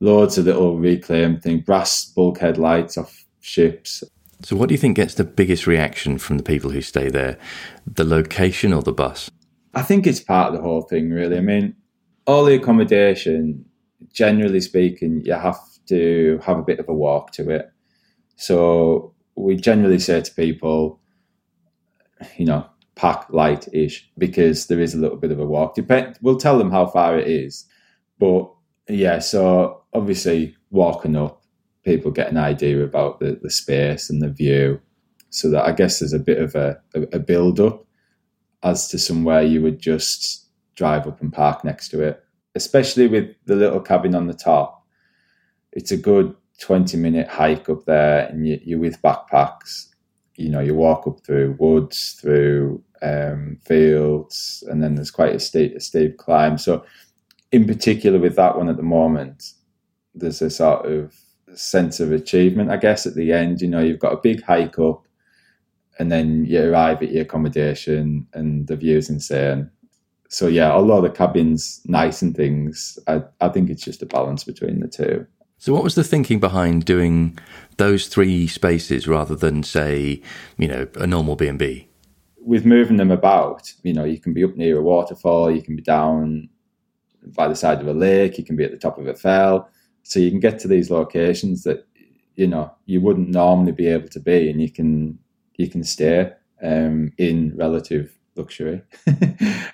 Loads 0.00 0.38
of 0.38 0.46
little 0.46 0.78
reclaimed 0.78 1.42
things, 1.42 1.64
brass 1.64 2.06
bulkhead 2.06 2.56
lights 2.56 2.96
off 2.96 3.24
ships. 3.40 4.02
So, 4.42 4.56
what 4.56 4.68
do 4.68 4.74
you 4.74 4.78
think 4.78 4.96
gets 4.96 5.14
the 5.14 5.24
biggest 5.24 5.66
reaction 5.66 6.16
from 6.16 6.38
the 6.38 6.42
people 6.42 6.70
who 6.70 6.80
stay 6.80 7.10
there? 7.10 7.36
The 7.86 8.04
location 8.04 8.72
or 8.72 8.82
the 8.82 8.92
bus? 8.92 9.30
I 9.74 9.82
think 9.82 10.06
it's 10.06 10.20
part 10.20 10.48
of 10.48 10.54
the 10.54 10.62
whole 10.62 10.82
thing, 10.82 11.10
really. 11.10 11.36
I 11.36 11.42
mean, 11.42 11.76
all 12.26 12.44
the 12.44 12.54
accommodation, 12.54 13.64
generally 14.12 14.62
speaking, 14.62 15.22
you 15.24 15.34
have 15.34 15.60
to 15.88 16.40
have 16.42 16.58
a 16.58 16.62
bit 16.62 16.78
of 16.78 16.88
a 16.88 16.94
walk 16.94 17.32
to 17.32 17.50
it. 17.50 17.70
So, 18.36 19.14
we 19.34 19.56
generally 19.56 19.98
say 19.98 20.22
to 20.22 20.34
people, 20.34 21.00
you 22.38 22.46
know, 22.46 22.66
pack 23.00 23.24
light 23.30 23.66
ish 23.72 24.06
because 24.18 24.66
there 24.66 24.78
is 24.78 24.94
a 24.94 24.98
little 24.98 25.16
bit 25.16 25.30
of 25.30 25.40
a 25.40 25.46
walk. 25.46 25.74
Depend, 25.74 26.18
we'll 26.20 26.36
tell 26.36 26.58
them 26.58 26.70
how 26.70 26.84
far 26.84 27.18
it 27.18 27.26
is, 27.26 27.64
but 28.18 28.52
yeah. 28.90 29.18
So 29.20 29.82
obviously, 29.94 30.54
walking 30.70 31.16
up, 31.16 31.42
people 31.82 32.10
get 32.10 32.28
an 32.28 32.36
idea 32.36 32.84
about 32.84 33.18
the, 33.18 33.40
the 33.42 33.48
space 33.48 34.10
and 34.10 34.20
the 34.20 34.28
view. 34.28 34.82
So 35.30 35.48
that 35.48 35.64
I 35.64 35.72
guess 35.72 36.00
there's 36.00 36.12
a 36.12 36.18
bit 36.18 36.42
of 36.42 36.54
a, 36.54 36.78
a, 36.94 37.02
a 37.14 37.18
build 37.18 37.58
up 37.58 37.86
as 38.62 38.88
to 38.88 38.98
somewhere 38.98 39.42
you 39.42 39.62
would 39.62 39.78
just 39.78 40.48
drive 40.74 41.06
up 41.06 41.22
and 41.22 41.32
park 41.32 41.64
next 41.64 41.88
to 41.90 42.02
it, 42.02 42.22
especially 42.54 43.06
with 43.06 43.34
the 43.46 43.56
little 43.56 43.80
cabin 43.80 44.14
on 44.14 44.26
the 44.26 44.34
top. 44.34 44.84
It's 45.72 45.92
a 45.92 45.96
good 45.96 46.36
20 46.58 46.98
minute 46.98 47.28
hike 47.28 47.70
up 47.70 47.86
there, 47.86 48.26
and 48.26 48.46
you, 48.46 48.60
you're 48.62 48.78
with 48.78 49.00
backpacks 49.00 49.90
you 50.40 50.48
know, 50.48 50.60
you 50.60 50.74
walk 50.74 51.06
up 51.06 51.20
through 51.20 51.54
woods, 51.58 52.18
through 52.20 52.82
um, 53.02 53.58
fields, 53.64 54.64
and 54.68 54.82
then 54.82 54.94
there's 54.94 55.10
quite 55.10 55.34
a 55.34 55.40
steep, 55.40 55.74
a 55.74 55.80
steep 55.80 56.18
climb. 56.18 56.58
So, 56.58 56.84
in 57.52 57.66
particular, 57.66 58.18
with 58.18 58.36
that 58.36 58.56
one 58.56 58.68
at 58.68 58.76
the 58.76 58.82
moment, 58.82 59.52
there's 60.14 60.42
a 60.42 60.50
sort 60.50 60.86
of 60.86 61.14
sense 61.54 62.00
of 62.00 62.12
achievement, 62.12 62.70
I 62.70 62.76
guess, 62.76 63.06
at 63.06 63.14
the 63.14 63.32
end. 63.32 63.60
You 63.60 63.68
know, 63.68 63.80
you've 63.80 63.98
got 63.98 64.12
a 64.12 64.20
big 64.20 64.42
hike 64.42 64.78
up, 64.78 65.06
and 65.98 66.10
then 66.10 66.44
you 66.44 66.62
arrive 66.62 67.02
at 67.02 67.12
your 67.12 67.22
accommodation, 67.22 68.26
and 68.34 68.66
the 68.66 68.76
view's 68.76 69.10
insane. 69.10 69.70
So, 70.28 70.46
yeah, 70.46 70.70
although 70.70 71.00
the 71.00 71.10
cabin's 71.10 71.80
nice 71.86 72.22
and 72.22 72.36
things, 72.36 72.98
I, 73.08 73.22
I 73.40 73.48
think 73.48 73.68
it's 73.68 73.82
just 73.82 74.02
a 74.02 74.06
balance 74.06 74.44
between 74.44 74.78
the 74.78 74.86
two. 74.86 75.26
So, 75.58 75.74
what 75.74 75.82
was 75.82 75.96
the 75.96 76.04
thinking 76.04 76.38
behind 76.38 76.84
doing 76.84 77.38
those 77.76 78.06
three 78.06 78.46
spaces 78.46 79.08
rather 79.08 79.34
than, 79.34 79.64
say, 79.64 80.22
you 80.56 80.68
know, 80.68 80.86
a 80.94 81.06
normal 81.06 81.34
B 81.34 81.48
and 81.48 81.58
B? 81.58 81.89
With 82.40 82.64
moving 82.64 82.96
them 82.96 83.10
about, 83.10 83.72
you 83.82 83.92
know, 83.92 84.04
you 84.04 84.18
can 84.18 84.32
be 84.32 84.44
up 84.44 84.56
near 84.56 84.78
a 84.78 84.82
waterfall, 84.82 85.50
you 85.50 85.62
can 85.62 85.76
be 85.76 85.82
down 85.82 86.48
by 87.36 87.48
the 87.48 87.54
side 87.54 87.80
of 87.80 87.86
a 87.86 87.92
lake, 87.92 88.38
you 88.38 88.44
can 88.44 88.56
be 88.56 88.64
at 88.64 88.70
the 88.70 88.78
top 88.78 88.98
of 88.98 89.06
a 89.06 89.14
fell, 89.14 89.68
so 90.02 90.18
you 90.18 90.30
can 90.30 90.40
get 90.40 90.58
to 90.60 90.68
these 90.68 90.90
locations 90.90 91.62
that 91.64 91.86
you 92.36 92.46
know 92.46 92.72
you 92.86 93.00
wouldn't 93.00 93.28
normally 93.28 93.72
be 93.72 93.86
able 93.86 94.08
to 94.08 94.20
be, 94.20 94.50
and 94.50 94.60
you 94.60 94.70
can 94.70 95.18
you 95.56 95.68
can 95.68 95.84
stay 95.84 96.32
um, 96.62 97.12
in 97.18 97.54
relative 97.56 98.16
luxury. 98.36 98.82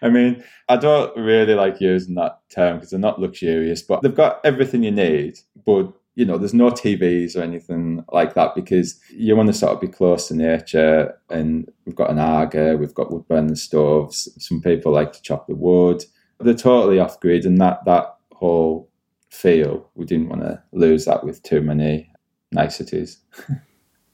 I 0.03 0.09
mean, 0.09 0.43
I 0.69 0.77
don't 0.77 1.17
really 1.17 1.55
like 1.55 1.81
using 1.81 2.15
that 2.17 2.41
term 2.51 2.77
because 2.77 2.91
they're 2.91 2.99
not 2.99 3.21
luxurious, 3.21 3.83
but 3.83 4.03
they've 4.03 4.15
got 4.15 4.41
everything 4.45 4.83
you 4.83 4.91
need. 4.91 5.39
But 5.65 5.93
you 6.17 6.25
know, 6.25 6.39
there's 6.39 6.55
no 6.55 6.71
TVs 6.71 7.37
or 7.37 7.43
anything 7.43 8.03
like 8.11 8.35
that 8.35 8.55
because 8.55 8.99
you 9.11 9.37
want 9.37 9.49
to 9.49 9.53
sort 9.53 9.75
of 9.75 9.83
be 9.83 9.87
close 9.87 10.29
to 10.29 10.35
nature. 10.35 11.17
And 11.29 11.71
we've 11.85 11.95
got 11.95 12.11
an 12.11 12.19
Aga, 12.19 12.79
we've 12.79 12.95
got 12.95 13.13
wood 13.13 13.29
burning 13.29 13.55
stoves. 13.55 14.27
Some 14.39 14.63
people 14.63 14.93
like 14.93 15.13
to 15.13 15.23
chop 15.23 15.47
the 15.47 15.55
wood. 15.55 16.03
They're 16.41 16.55
totally 16.55 16.99
off 16.99 17.21
grid, 17.21 17.47
and 17.47 17.61
that 17.61 17.85
that 17.85 18.17
whole 18.33 18.91
feel 19.31 19.91
we 19.95 20.07
didn't 20.07 20.29
want 20.29 20.43
to 20.43 20.63
lose 20.73 21.05
that 21.05 21.23
with 21.23 21.43
too 21.43 21.61
many 21.61 22.11
niceties. 22.51 23.19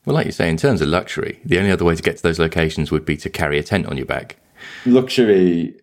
Well, 0.05 0.17
like 0.17 0.27
you 0.27 0.33
say, 0.33 0.51
in 0.51 0.57
terms 0.57 0.81
of 0.81 0.89
luxury, 0.89 1.41
the 1.45 1.61
only 1.61 1.71
other 1.71 1.85
way 1.85 1.95
to 1.95 2.03
get 2.03 2.17
to 2.17 2.23
those 2.25 2.41
locations 2.41 2.91
would 2.91 3.05
be 3.05 3.17
to 3.19 3.31
carry 3.31 3.57
a 3.57 3.63
tent 3.63 3.87
on 3.87 3.97
your 3.97 4.05
back. 4.05 4.37
Luxury, 4.85 5.81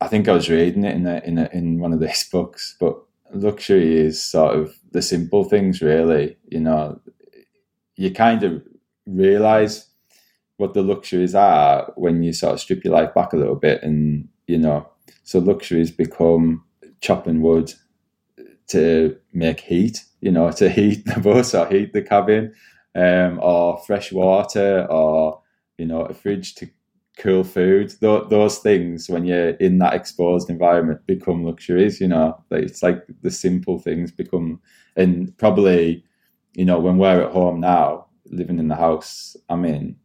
I 0.00 0.08
think 0.08 0.26
I 0.26 0.32
was 0.32 0.48
reading 0.48 0.84
it 0.84 0.96
in 0.96 1.06
a, 1.06 1.20
in 1.22 1.36
a, 1.36 1.50
in 1.52 1.78
one 1.78 1.92
of 1.92 2.00
these 2.00 2.26
books, 2.32 2.76
but 2.80 2.96
luxury 3.32 3.96
is 3.96 4.22
sort 4.22 4.56
of 4.56 4.74
the 4.92 5.02
simple 5.02 5.44
things, 5.44 5.80
really. 5.82 6.36
You 6.48 6.60
know, 6.60 7.00
you 7.96 8.12
kind 8.12 8.42
of 8.42 8.62
realize 9.06 9.86
what 10.56 10.74
the 10.74 10.82
luxuries 10.82 11.34
are 11.34 11.92
when 11.96 12.22
you 12.22 12.32
sort 12.32 12.54
of 12.54 12.60
strip 12.60 12.84
your 12.84 12.94
life 12.94 13.14
back 13.14 13.32
a 13.32 13.36
little 13.36 13.56
bit, 13.56 13.82
and 13.82 14.28
you 14.46 14.58
know, 14.58 14.88
so 15.24 15.38
luxuries 15.38 15.90
become 15.90 16.64
chopping 17.00 17.42
wood 17.42 17.72
to 18.68 19.16
make 19.32 19.60
heat. 19.60 20.04
You 20.20 20.32
know, 20.32 20.50
to 20.52 20.68
heat 20.78 21.04
the 21.06 21.20
bus 21.20 21.54
or 21.54 21.66
heat 21.66 21.92
the 21.92 22.02
cabin 22.02 22.54
um, 22.94 23.38
or 23.42 23.78
fresh 23.78 24.12
water 24.12 24.86
or 24.90 25.40
you 25.76 25.86
know 25.86 26.02
a 26.02 26.14
fridge 26.14 26.54
to 26.56 26.68
cool 27.18 27.44
food 27.44 27.88
Th- 28.00 28.28
those 28.28 28.58
things 28.58 29.08
when 29.08 29.24
you're 29.24 29.50
in 29.50 29.78
that 29.78 29.94
exposed 29.94 30.50
environment 30.50 31.06
become 31.06 31.44
luxuries 31.44 32.00
you 32.00 32.08
know? 32.08 32.42
Like, 32.50 32.64
it's 32.64 32.82
like 32.82 33.04
the 33.22 33.30
simple 33.30 33.78
things 33.78 34.12
become 34.12 34.60
and 34.96 35.36
probably 35.38 36.04
you 36.54 36.64
know 36.64 36.78
when 36.80 36.98
we're 36.98 37.22
at 37.24 37.32
home 37.32 37.60
now 37.60 38.06
living 38.26 38.58
in 38.58 38.68
the 38.68 38.76
house 38.76 39.36
i'm 39.48 39.64
in 39.64 39.96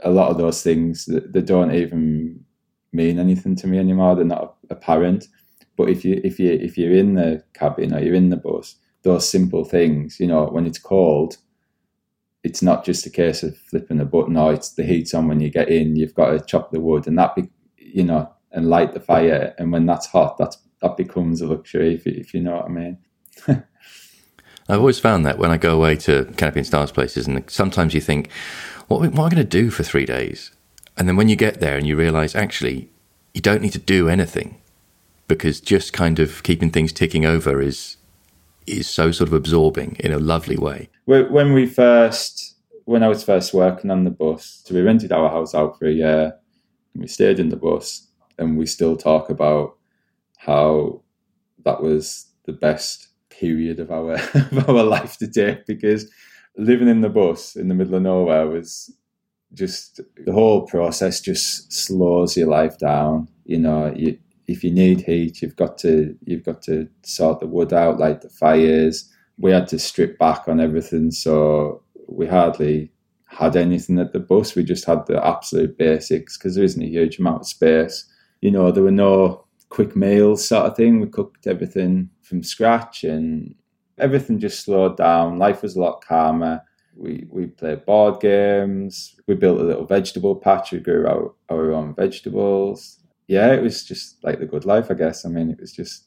a 0.00 0.10
lot 0.10 0.30
of 0.30 0.38
those 0.38 0.62
things 0.62 1.06
they 1.06 1.40
don't 1.40 1.74
even 1.74 2.44
mean 2.92 3.18
anything 3.18 3.56
to 3.56 3.66
me 3.66 3.78
anymore. 3.78 4.14
They're 4.14 4.24
not 4.24 4.56
apparent. 4.70 5.26
But 5.76 5.88
if 5.90 6.04
you 6.04 6.20
if 6.24 6.38
you 6.38 6.52
if 6.52 6.78
you're 6.78 6.94
in 6.94 7.14
the 7.14 7.42
cabin 7.54 7.94
or 7.94 8.00
you're 8.00 8.14
in 8.14 8.30
the 8.30 8.36
bus 8.36 8.76
those 9.02 9.28
simple 9.28 9.64
things 9.64 10.18
you 10.18 10.26
know 10.26 10.46
when 10.46 10.64
it's 10.66 10.78
cold 10.78 11.36
it's 12.44 12.62
not 12.62 12.84
just 12.84 13.06
a 13.06 13.10
case 13.10 13.42
of 13.42 13.56
flipping 13.56 14.00
a 14.00 14.04
button 14.04 14.36
or 14.36 14.52
it's 14.52 14.72
the 14.72 14.84
heat's 14.84 15.14
on 15.14 15.26
when 15.26 15.40
you 15.40 15.50
get 15.50 15.70
in. 15.70 15.96
You've 15.96 16.14
got 16.14 16.30
to 16.30 16.40
chop 16.40 16.70
the 16.70 16.80
wood 16.80 17.06
and 17.06 17.18
that, 17.18 17.34
be, 17.34 17.48
you 17.78 18.04
know, 18.04 18.30
and 18.52 18.68
light 18.68 18.92
the 18.92 19.00
fire. 19.00 19.54
And 19.58 19.72
when 19.72 19.86
that's 19.86 20.06
hot, 20.06 20.36
that's 20.38 20.58
that 20.82 20.98
becomes 20.98 21.40
a 21.40 21.46
luxury, 21.46 21.94
if, 21.94 22.06
if 22.06 22.34
you 22.34 22.42
know 22.42 22.56
what 22.56 22.66
I 22.66 22.68
mean. 22.68 22.98
I've 24.68 24.78
always 24.78 24.98
found 24.98 25.24
that 25.24 25.38
when 25.38 25.50
I 25.50 25.56
go 25.56 25.74
away 25.74 25.96
to 25.96 26.26
Canopy 26.36 26.60
and 26.60 26.66
Stars 26.66 26.92
places, 26.92 27.26
and 27.26 27.48
sometimes 27.50 27.94
you 27.94 28.02
think, 28.02 28.30
what, 28.88 29.00
what 29.00 29.12
am 29.12 29.20
I 29.20 29.30
going 29.30 29.36
to 29.36 29.44
do 29.44 29.70
for 29.70 29.82
three 29.82 30.04
days? 30.04 30.52
And 30.98 31.08
then 31.08 31.16
when 31.16 31.30
you 31.30 31.36
get 31.36 31.60
there 31.60 31.78
and 31.78 31.86
you 31.86 31.96
realize, 31.96 32.34
actually, 32.34 32.90
you 33.32 33.40
don't 33.40 33.62
need 33.62 33.72
to 33.72 33.78
do 33.78 34.10
anything 34.10 34.60
because 35.26 35.60
just 35.60 35.94
kind 35.94 36.18
of 36.18 36.42
keeping 36.42 36.70
things 36.70 36.92
ticking 36.92 37.24
over 37.24 37.62
is 37.62 37.96
is 38.66 38.88
so 38.88 39.10
sort 39.10 39.28
of 39.28 39.34
absorbing 39.34 39.96
in 40.00 40.12
a 40.12 40.18
lovely 40.18 40.56
way. 40.56 40.88
When 41.06 41.52
we 41.52 41.66
first, 41.66 42.56
when 42.84 43.02
I 43.02 43.08
was 43.08 43.24
first 43.24 43.54
working 43.54 43.90
on 43.90 44.04
the 44.04 44.10
bus, 44.10 44.62
so 44.64 44.74
we 44.74 44.80
rented 44.82 45.12
our 45.12 45.30
house 45.30 45.54
out 45.54 45.78
for 45.78 45.86
a 45.86 45.92
year. 45.92 46.34
and 46.94 47.02
we 47.02 47.08
stayed 47.08 47.38
in 47.38 47.48
the 47.48 47.56
bus, 47.56 48.08
and 48.38 48.56
we 48.56 48.66
still 48.66 48.96
talk 48.96 49.30
about 49.30 49.76
how 50.38 51.02
that 51.64 51.82
was 51.82 52.26
the 52.44 52.52
best 52.52 53.08
period 53.30 53.80
of 53.80 53.90
our 53.90 54.12
of 54.34 54.68
our 54.68 54.84
life 54.84 55.16
to 55.18 55.26
date 55.26 55.66
because 55.66 56.10
living 56.56 56.88
in 56.88 57.00
the 57.00 57.08
bus 57.08 57.56
in 57.56 57.68
the 57.68 57.74
middle 57.74 57.94
of 57.94 58.02
nowhere 58.02 58.46
was 58.46 58.94
just 59.54 60.00
the 60.24 60.32
whole 60.32 60.66
process 60.66 61.20
just 61.20 61.72
slows 61.72 62.36
your 62.36 62.48
life 62.48 62.78
down. 62.78 63.28
You 63.44 63.58
know, 63.58 63.92
you 63.94 64.18
if 64.46 64.62
you 64.62 64.70
need 64.70 65.02
heat, 65.02 65.40
you've 65.42 65.56
got 65.56 65.78
to 65.78 66.16
you've 66.24 66.44
got 66.44 66.62
to 66.62 66.88
sort 67.02 67.40
the 67.40 67.46
wood 67.46 67.72
out, 67.72 67.98
light 67.98 68.22
the 68.22 68.28
fires. 68.28 69.10
We 69.38 69.50
had 69.50 69.66
to 69.68 69.78
strip 69.78 70.18
back 70.18 70.46
on 70.46 70.60
everything, 70.60 71.10
so 71.10 71.82
we 72.08 72.26
hardly 72.26 72.92
had 73.26 73.56
anything 73.56 73.98
at 73.98 74.12
the 74.12 74.20
bus. 74.20 74.54
We 74.54 74.62
just 74.62 74.84
had 74.84 75.06
the 75.06 75.24
absolute 75.26 75.76
basics 75.76 76.36
because 76.36 76.54
there 76.54 76.64
isn't 76.64 76.82
a 76.82 76.86
huge 76.86 77.18
amount 77.18 77.40
of 77.40 77.46
space. 77.46 78.04
You 78.42 78.50
know, 78.50 78.70
there 78.70 78.82
were 78.82 78.90
no 78.90 79.44
quick 79.70 79.96
meals 79.96 80.46
sort 80.46 80.66
of 80.66 80.76
thing. 80.76 81.00
We 81.00 81.08
cooked 81.08 81.46
everything 81.46 82.10
from 82.22 82.42
scratch, 82.42 83.02
and 83.02 83.54
everything 83.98 84.38
just 84.38 84.64
slowed 84.64 84.96
down. 84.98 85.38
Life 85.38 85.62
was 85.62 85.76
a 85.76 85.80
lot 85.80 86.04
calmer. 86.04 86.62
We 86.96 87.26
we 87.30 87.46
played 87.46 87.86
board 87.86 88.20
games. 88.20 89.16
We 89.26 89.34
built 89.34 89.60
a 89.60 89.64
little 89.64 89.86
vegetable 89.86 90.36
patch. 90.36 90.70
We 90.70 90.80
grew 90.80 91.06
our, 91.06 91.32
our 91.48 91.72
own 91.72 91.94
vegetables 91.94 92.98
yeah, 93.26 93.52
it 93.52 93.62
was 93.62 93.84
just 93.84 94.22
like 94.22 94.38
the 94.38 94.46
good 94.46 94.64
life, 94.64 94.90
I 94.90 94.94
guess. 94.94 95.24
I 95.24 95.28
mean, 95.28 95.50
it 95.50 95.60
was 95.60 95.72
just 95.72 96.06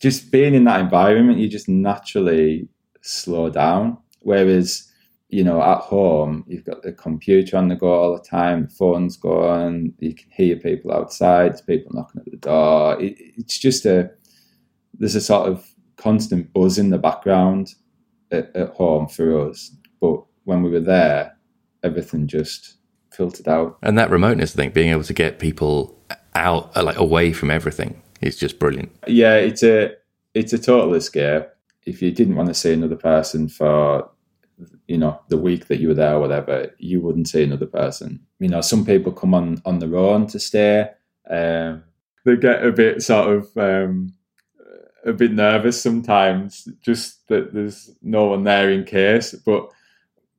just 0.00 0.30
being 0.30 0.54
in 0.54 0.64
that 0.64 0.80
environment, 0.80 1.38
you 1.38 1.48
just 1.48 1.68
naturally 1.68 2.68
slow 3.02 3.50
down. 3.50 3.98
Whereas, 4.20 4.88
you 5.28 5.42
know, 5.42 5.60
at 5.60 5.80
home, 5.80 6.44
you've 6.46 6.64
got 6.64 6.82
the 6.82 6.92
computer 6.92 7.56
on 7.56 7.68
the 7.68 7.76
go 7.76 7.92
all 7.92 8.14
the 8.14 8.22
time, 8.22 8.66
the 8.66 8.68
phone's 8.68 9.16
going, 9.16 9.92
you 9.98 10.14
can 10.14 10.30
hear 10.30 10.56
people 10.56 10.92
outside, 10.92 11.52
there's 11.52 11.62
people 11.62 11.90
knocking 11.94 12.20
at 12.20 12.30
the 12.30 12.36
door. 12.36 13.00
It, 13.00 13.16
it's 13.18 13.58
just 13.58 13.86
a, 13.86 14.10
there's 14.94 15.16
a 15.16 15.20
sort 15.20 15.48
of 15.48 15.68
constant 15.96 16.52
buzz 16.52 16.78
in 16.78 16.90
the 16.90 16.98
background 16.98 17.74
at, 18.30 18.54
at 18.54 18.70
home 18.70 19.08
for 19.08 19.48
us. 19.48 19.74
But 20.00 20.22
when 20.44 20.62
we 20.62 20.70
were 20.70 20.80
there, 20.80 21.36
everything 21.82 22.28
just 22.28 22.76
filtered 23.10 23.48
out. 23.48 23.78
And 23.82 23.98
that 23.98 24.10
remoteness, 24.10 24.54
I 24.54 24.56
think, 24.56 24.74
being 24.74 24.90
able 24.90 25.04
to 25.04 25.12
get 25.12 25.40
people 25.40 25.97
out, 26.34 26.76
uh, 26.76 26.82
like 26.82 26.98
away 26.98 27.32
from 27.32 27.50
everything. 27.50 28.02
It's 28.20 28.36
just 28.36 28.58
brilliant. 28.58 28.92
Yeah, 29.06 29.34
it's 29.36 29.62
a 29.62 29.94
it's 30.34 30.52
a 30.52 30.58
total 30.58 30.94
escape. 30.94 31.44
If 31.86 32.02
you 32.02 32.10
didn't 32.10 32.36
want 32.36 32.48
to 32.48 32.54
see 32.54 32.72
another 32.72 32.96
person 32.96 33.48
for 33.48 34.10
you 34.86 34.98
know 34.98 35.20
the 35.28 35.36
week 35.36 35.68
that 35.68 35.78
you 35.78 35.88
were 35.88 35.94
there 35.94 36.14
or 36.14 36.20
whatever, 36.20 36.74
you 36.78 37.00
wouldn't 37.00 37.28
see 37.28 37.42
another 37.42 37.66
person. 37.66 38.20
You 38.40 38.48
know, 38.48 38.60
some 38.60 38.84
people 38.84 39.12
come 39.12 39.34
on 39.34 39.62
on 39.64 39.78
their 39.78 39.96
own 39.96 40.26
to 40.28 40.38
stay. 40.38 40.90
Um, 41.28 41.84
they 42.24 42.36
get 42.36 42.64
a 42.64 42.72
bit 42.72 43.02
sort 43.02 43.36
of 43.36 43.56
um, 43.56 44.14
a 45.04 45.12
bit 45.12 45.32
nervous 45.32 45.80
sometimes, 45.80 46.68
just 46.82 47.26
that 47.28 47.52
there's 47.54 47.90
no 48.02 48.26
one 48.26 48.44
there 48.44 48.70
in 48.70 48.84
case. 48.84 49.32
But 49.34 49.70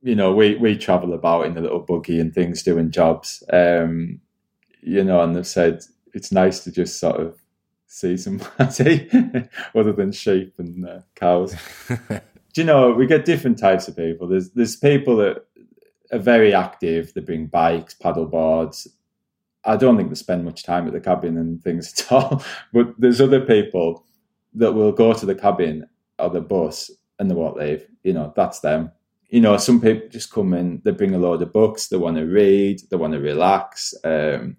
you 0.02 0.15
know, 0.15 0.34
we 0.34 0.56
we 0.56 0.78
travel 0.78 1.13
about 1.13 1.45
in 1.45 1.58
a 1.58 1.62
little 1.62 1.80
buggy 1.80 2.19
and 2.19 2.34
things, 2.34 2.63
doing 2.63 2.91
jobs. 2.91 3.43
Um, 3.52 4.21
you 4.81 5.03
know, 5.03 5.21
and 5.21 5.35
they've 5.35 5.47
said 5.47 5.83
it's 6.13 6.31
nice 6.31 6.63
to 6.63 6.71
just 6.71 6.99
sort 6.99 7.19
of 7.19 7.39
see 7.87 8.17
somebody 8.17 9.09
other 9.75 9.91
than 9.91 10.11
sheep 10.11 10.53
and 10.57 10.87
uh, 10.87 10.99
cows. 11.15 11.55
Do 12.53 12.61
you 12.61 12.63
know 12.63 12.91
we 12.91 13.05
get 13.05 13.25
different 13.25 13.57
types 13.57 13.87
of 13.87 13.95
people? 13.95 14.27
There's 14.27 14.51
there's 14.51 14.75
people 14.75 15.17
that 15.17 15.45
are 16.11 16.19
very 16.19 16.53
active. 16.53 17.13
They 17.13 17.21
bring 17.21 17.47
bikes, 17.47 17.93
paddle 17.93 18.25
boards. 18.25 18.87
I 19.65 19.75
don't 19.75 19.97
think 19.97 20.09
they 20.09 20.15
spend 20.15 20.45
much 20.45 20.63
time 20.63 20.87
at 20.87 20.93
the 20.93 21.01
cabin 21.01 21.37
and 21.37 21.61
things 21.61 21.93
at 21.99 22.11
all. 22.11 22.43
But 22.73 22.93
there's 22.97 23.21
other 23.21 23.41
people 23.41 24.05
that 24.53 24.73
will 24.73 24.91
go 24.91 25.13
to 25.13 25.25
the 25.25 25.35
cabin 25.35 25.87
or 26.17 26.29
the 26.29 26.41
bus 26.41 26.89
and 27.19 27.29
they 27.29 27.35
won't 27.35 27.57
leave. 27.57 27.85
You 28.03 28.13
know, 28.13 28.33
that's 28.35 28.61
them. 28.61 28.91
You 29.29 29.41
know, 29.41 29.57
some 29.57 29.79
people 29.79 30.09
just 30.09 30.31
come 30.31 30.53
in, 30.53 30.81
they 30.83 30.91
bring 30.91 31.13
a 31.13 31.19
load 31.19 31.41
of 31.41 31.53
books, 31.53 31.87
they 31.87 31.97
want 31.97 32.17
to 32.17 32.25
read, 32.25 32.81
they 32.89 32.97
want 32.97 33.13
to 33.13 33.19
relax. 33.19 33.93
Um, 34.03 34.57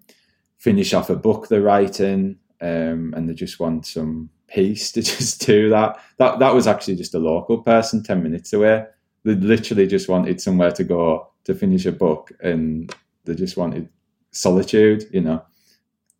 finish 0.61 0.93
off 0.93 1.09
a 1.09 1.15
book 1.15 1.47
they're 1.47 1.61
writing, 1.61 2.37
um, 2.61 3.13
and 3.17 3.27
they 3.27 3.33
just 3.33 3.59
want 3.59 3.85
some 3.87 4.29
peace 4.47 4.91
to 4.91 5.01
just 5.01 5.45
do 5.45 5.69
that. 5.69 5.99
That 6.17 6.39
that 6.39 6.53
was 6.53 6.67
actually 6.67 6.95
just 6.95 7.15
a 7.15 7.19
local 7.19 7.63
person 7.63 8.03
ten 8.03 8.21
minutes 8.21 8.53
away. 8.53 8.85
They 9.23 9.35
literally 9.35 9.87
just 9.87 10.07
wanted 10.07 10.39
somewhere 10.39 10.71
to 10.71 10.83
go 10.83 11.31
to 11.45 11.55
finish 11.55 11.85
a 11.85 11.91
book, 11.91 12.31
and 12.41 12.93
they 13.25 13.35
just 13.35 13.57
wanted 13.57 13.89
solitude. 14.31 15.05
You 15.11 15.21
know, 15.21 15.45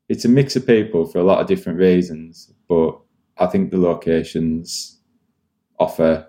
it's 0.09 0.25
a 0.25 0.29
mix 0.29 0.55
of 0.55 0.65
people 0.65 1.05
for 1.05 1.19
a 1.19 1.23
lot 1.23 1.39
of 1.39 1.47
different 1.47 1.77
reasons, 1.77 2.51
but 2.67 2.99
I 3.37 3.45
think 3.45 3.69
the 3.69 3.77
locations 3.77 4.99
offer 5.79 6.27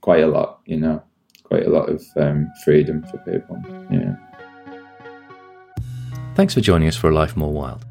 quite 0.00 0.22
a 0.22 0.28
lot. 0.28 0.60
You 0.66 0.78
know, 0.78 1.02
quite 1.50 1.66
a 1.66 1.70
lot 1.70 1.88
of 1.88 2.02
um, 2.16 2.50
freedom 2.64 3.02
for 3.10 3.18
people. 3.18 3.60
Yeah. 3.90 4.14
Thanks 6.36 6.54
for 6.54 6.60
joining 6.60 6.88
us 6.88 6.96
for 6.96 7.10
A 7.10 7.14
Life 7.14 7.36
More 7.36 7.52
Wild. 7.52 7.84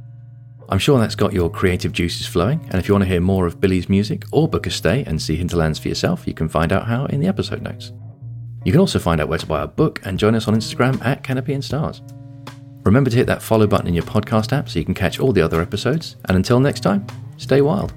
I'm 0.69 0.79
sure 0.79 0.97
that's 0.97 1.15
got 1.15 1.33
your 1.33 1.49
creative 1.49 1.91
juices 1.91 2.25
flowing, 2.25 2.61
and 2.69 2.75
if 2.75 2.87
you 2.87 2.93
want 2.93 3.03
to 3.03 3.09
hear 3.09 3.19
more 3.19 3.45
of 3.45 3.59
Billie's 3.59 3.89
music 3.89 4.23
or 4.31 4.47
book 4.47 4.65
a 4.65 4.69
stay 4.69 5.03
and 5.05 5.21
see 5.21 5.37
Hinterlandes 5.37 5.79
for 5.79 5.89
yourself, 5.89 6.27
you 6.27 6.33
can 6.33 6.47
find 6.47 6.71
out 6.71 6.87
how 6.87 7.05
in 7.07 7.19
the 7.19 7.27
episode 7.27 7.61
notes. 7.61 7.91
You 8.63 8.71
can 8.71 8.79
also 8.79 8.99
find 8.99 9.19
out 9.19 9.27
where 9.27 9.39
to 9.39 9.45
buy 9.45 9.59
our 9.59 9.67
book 9.67 9.99
and 10.05 10.19
join 10.19 10.35
us 10.35 10.47
on 10.47 10.55
Instagram 10.55 11.03
at 11.03 11.23
Canopy 11.23 11.53
and 11.53 11.63
Stars. 11.63 12.01
Remember 12.83 13.09
to 13.09 13.15
hit 13.15 13.27
that 13.27 13.41
follow 13.41 13.67
button 13.67 13.87
in 13.87 13.93
your 13.93 14.03
podcast 14.03 14.53
app 14.53 14.69
so 14.69 14.79
you 14.79 14.85
can 14.85 14.93
catch 14.93 15.19
all 15.19 15.33
the 15.33 15.41
other 15.41 15.61
episodes. 15.61 16.15
And 16.25 16.37
until 16.37 16.59
next 16.59 16.81
time, 16.81 17.05
stay 17.37 17.61
wild. 17.61 17.93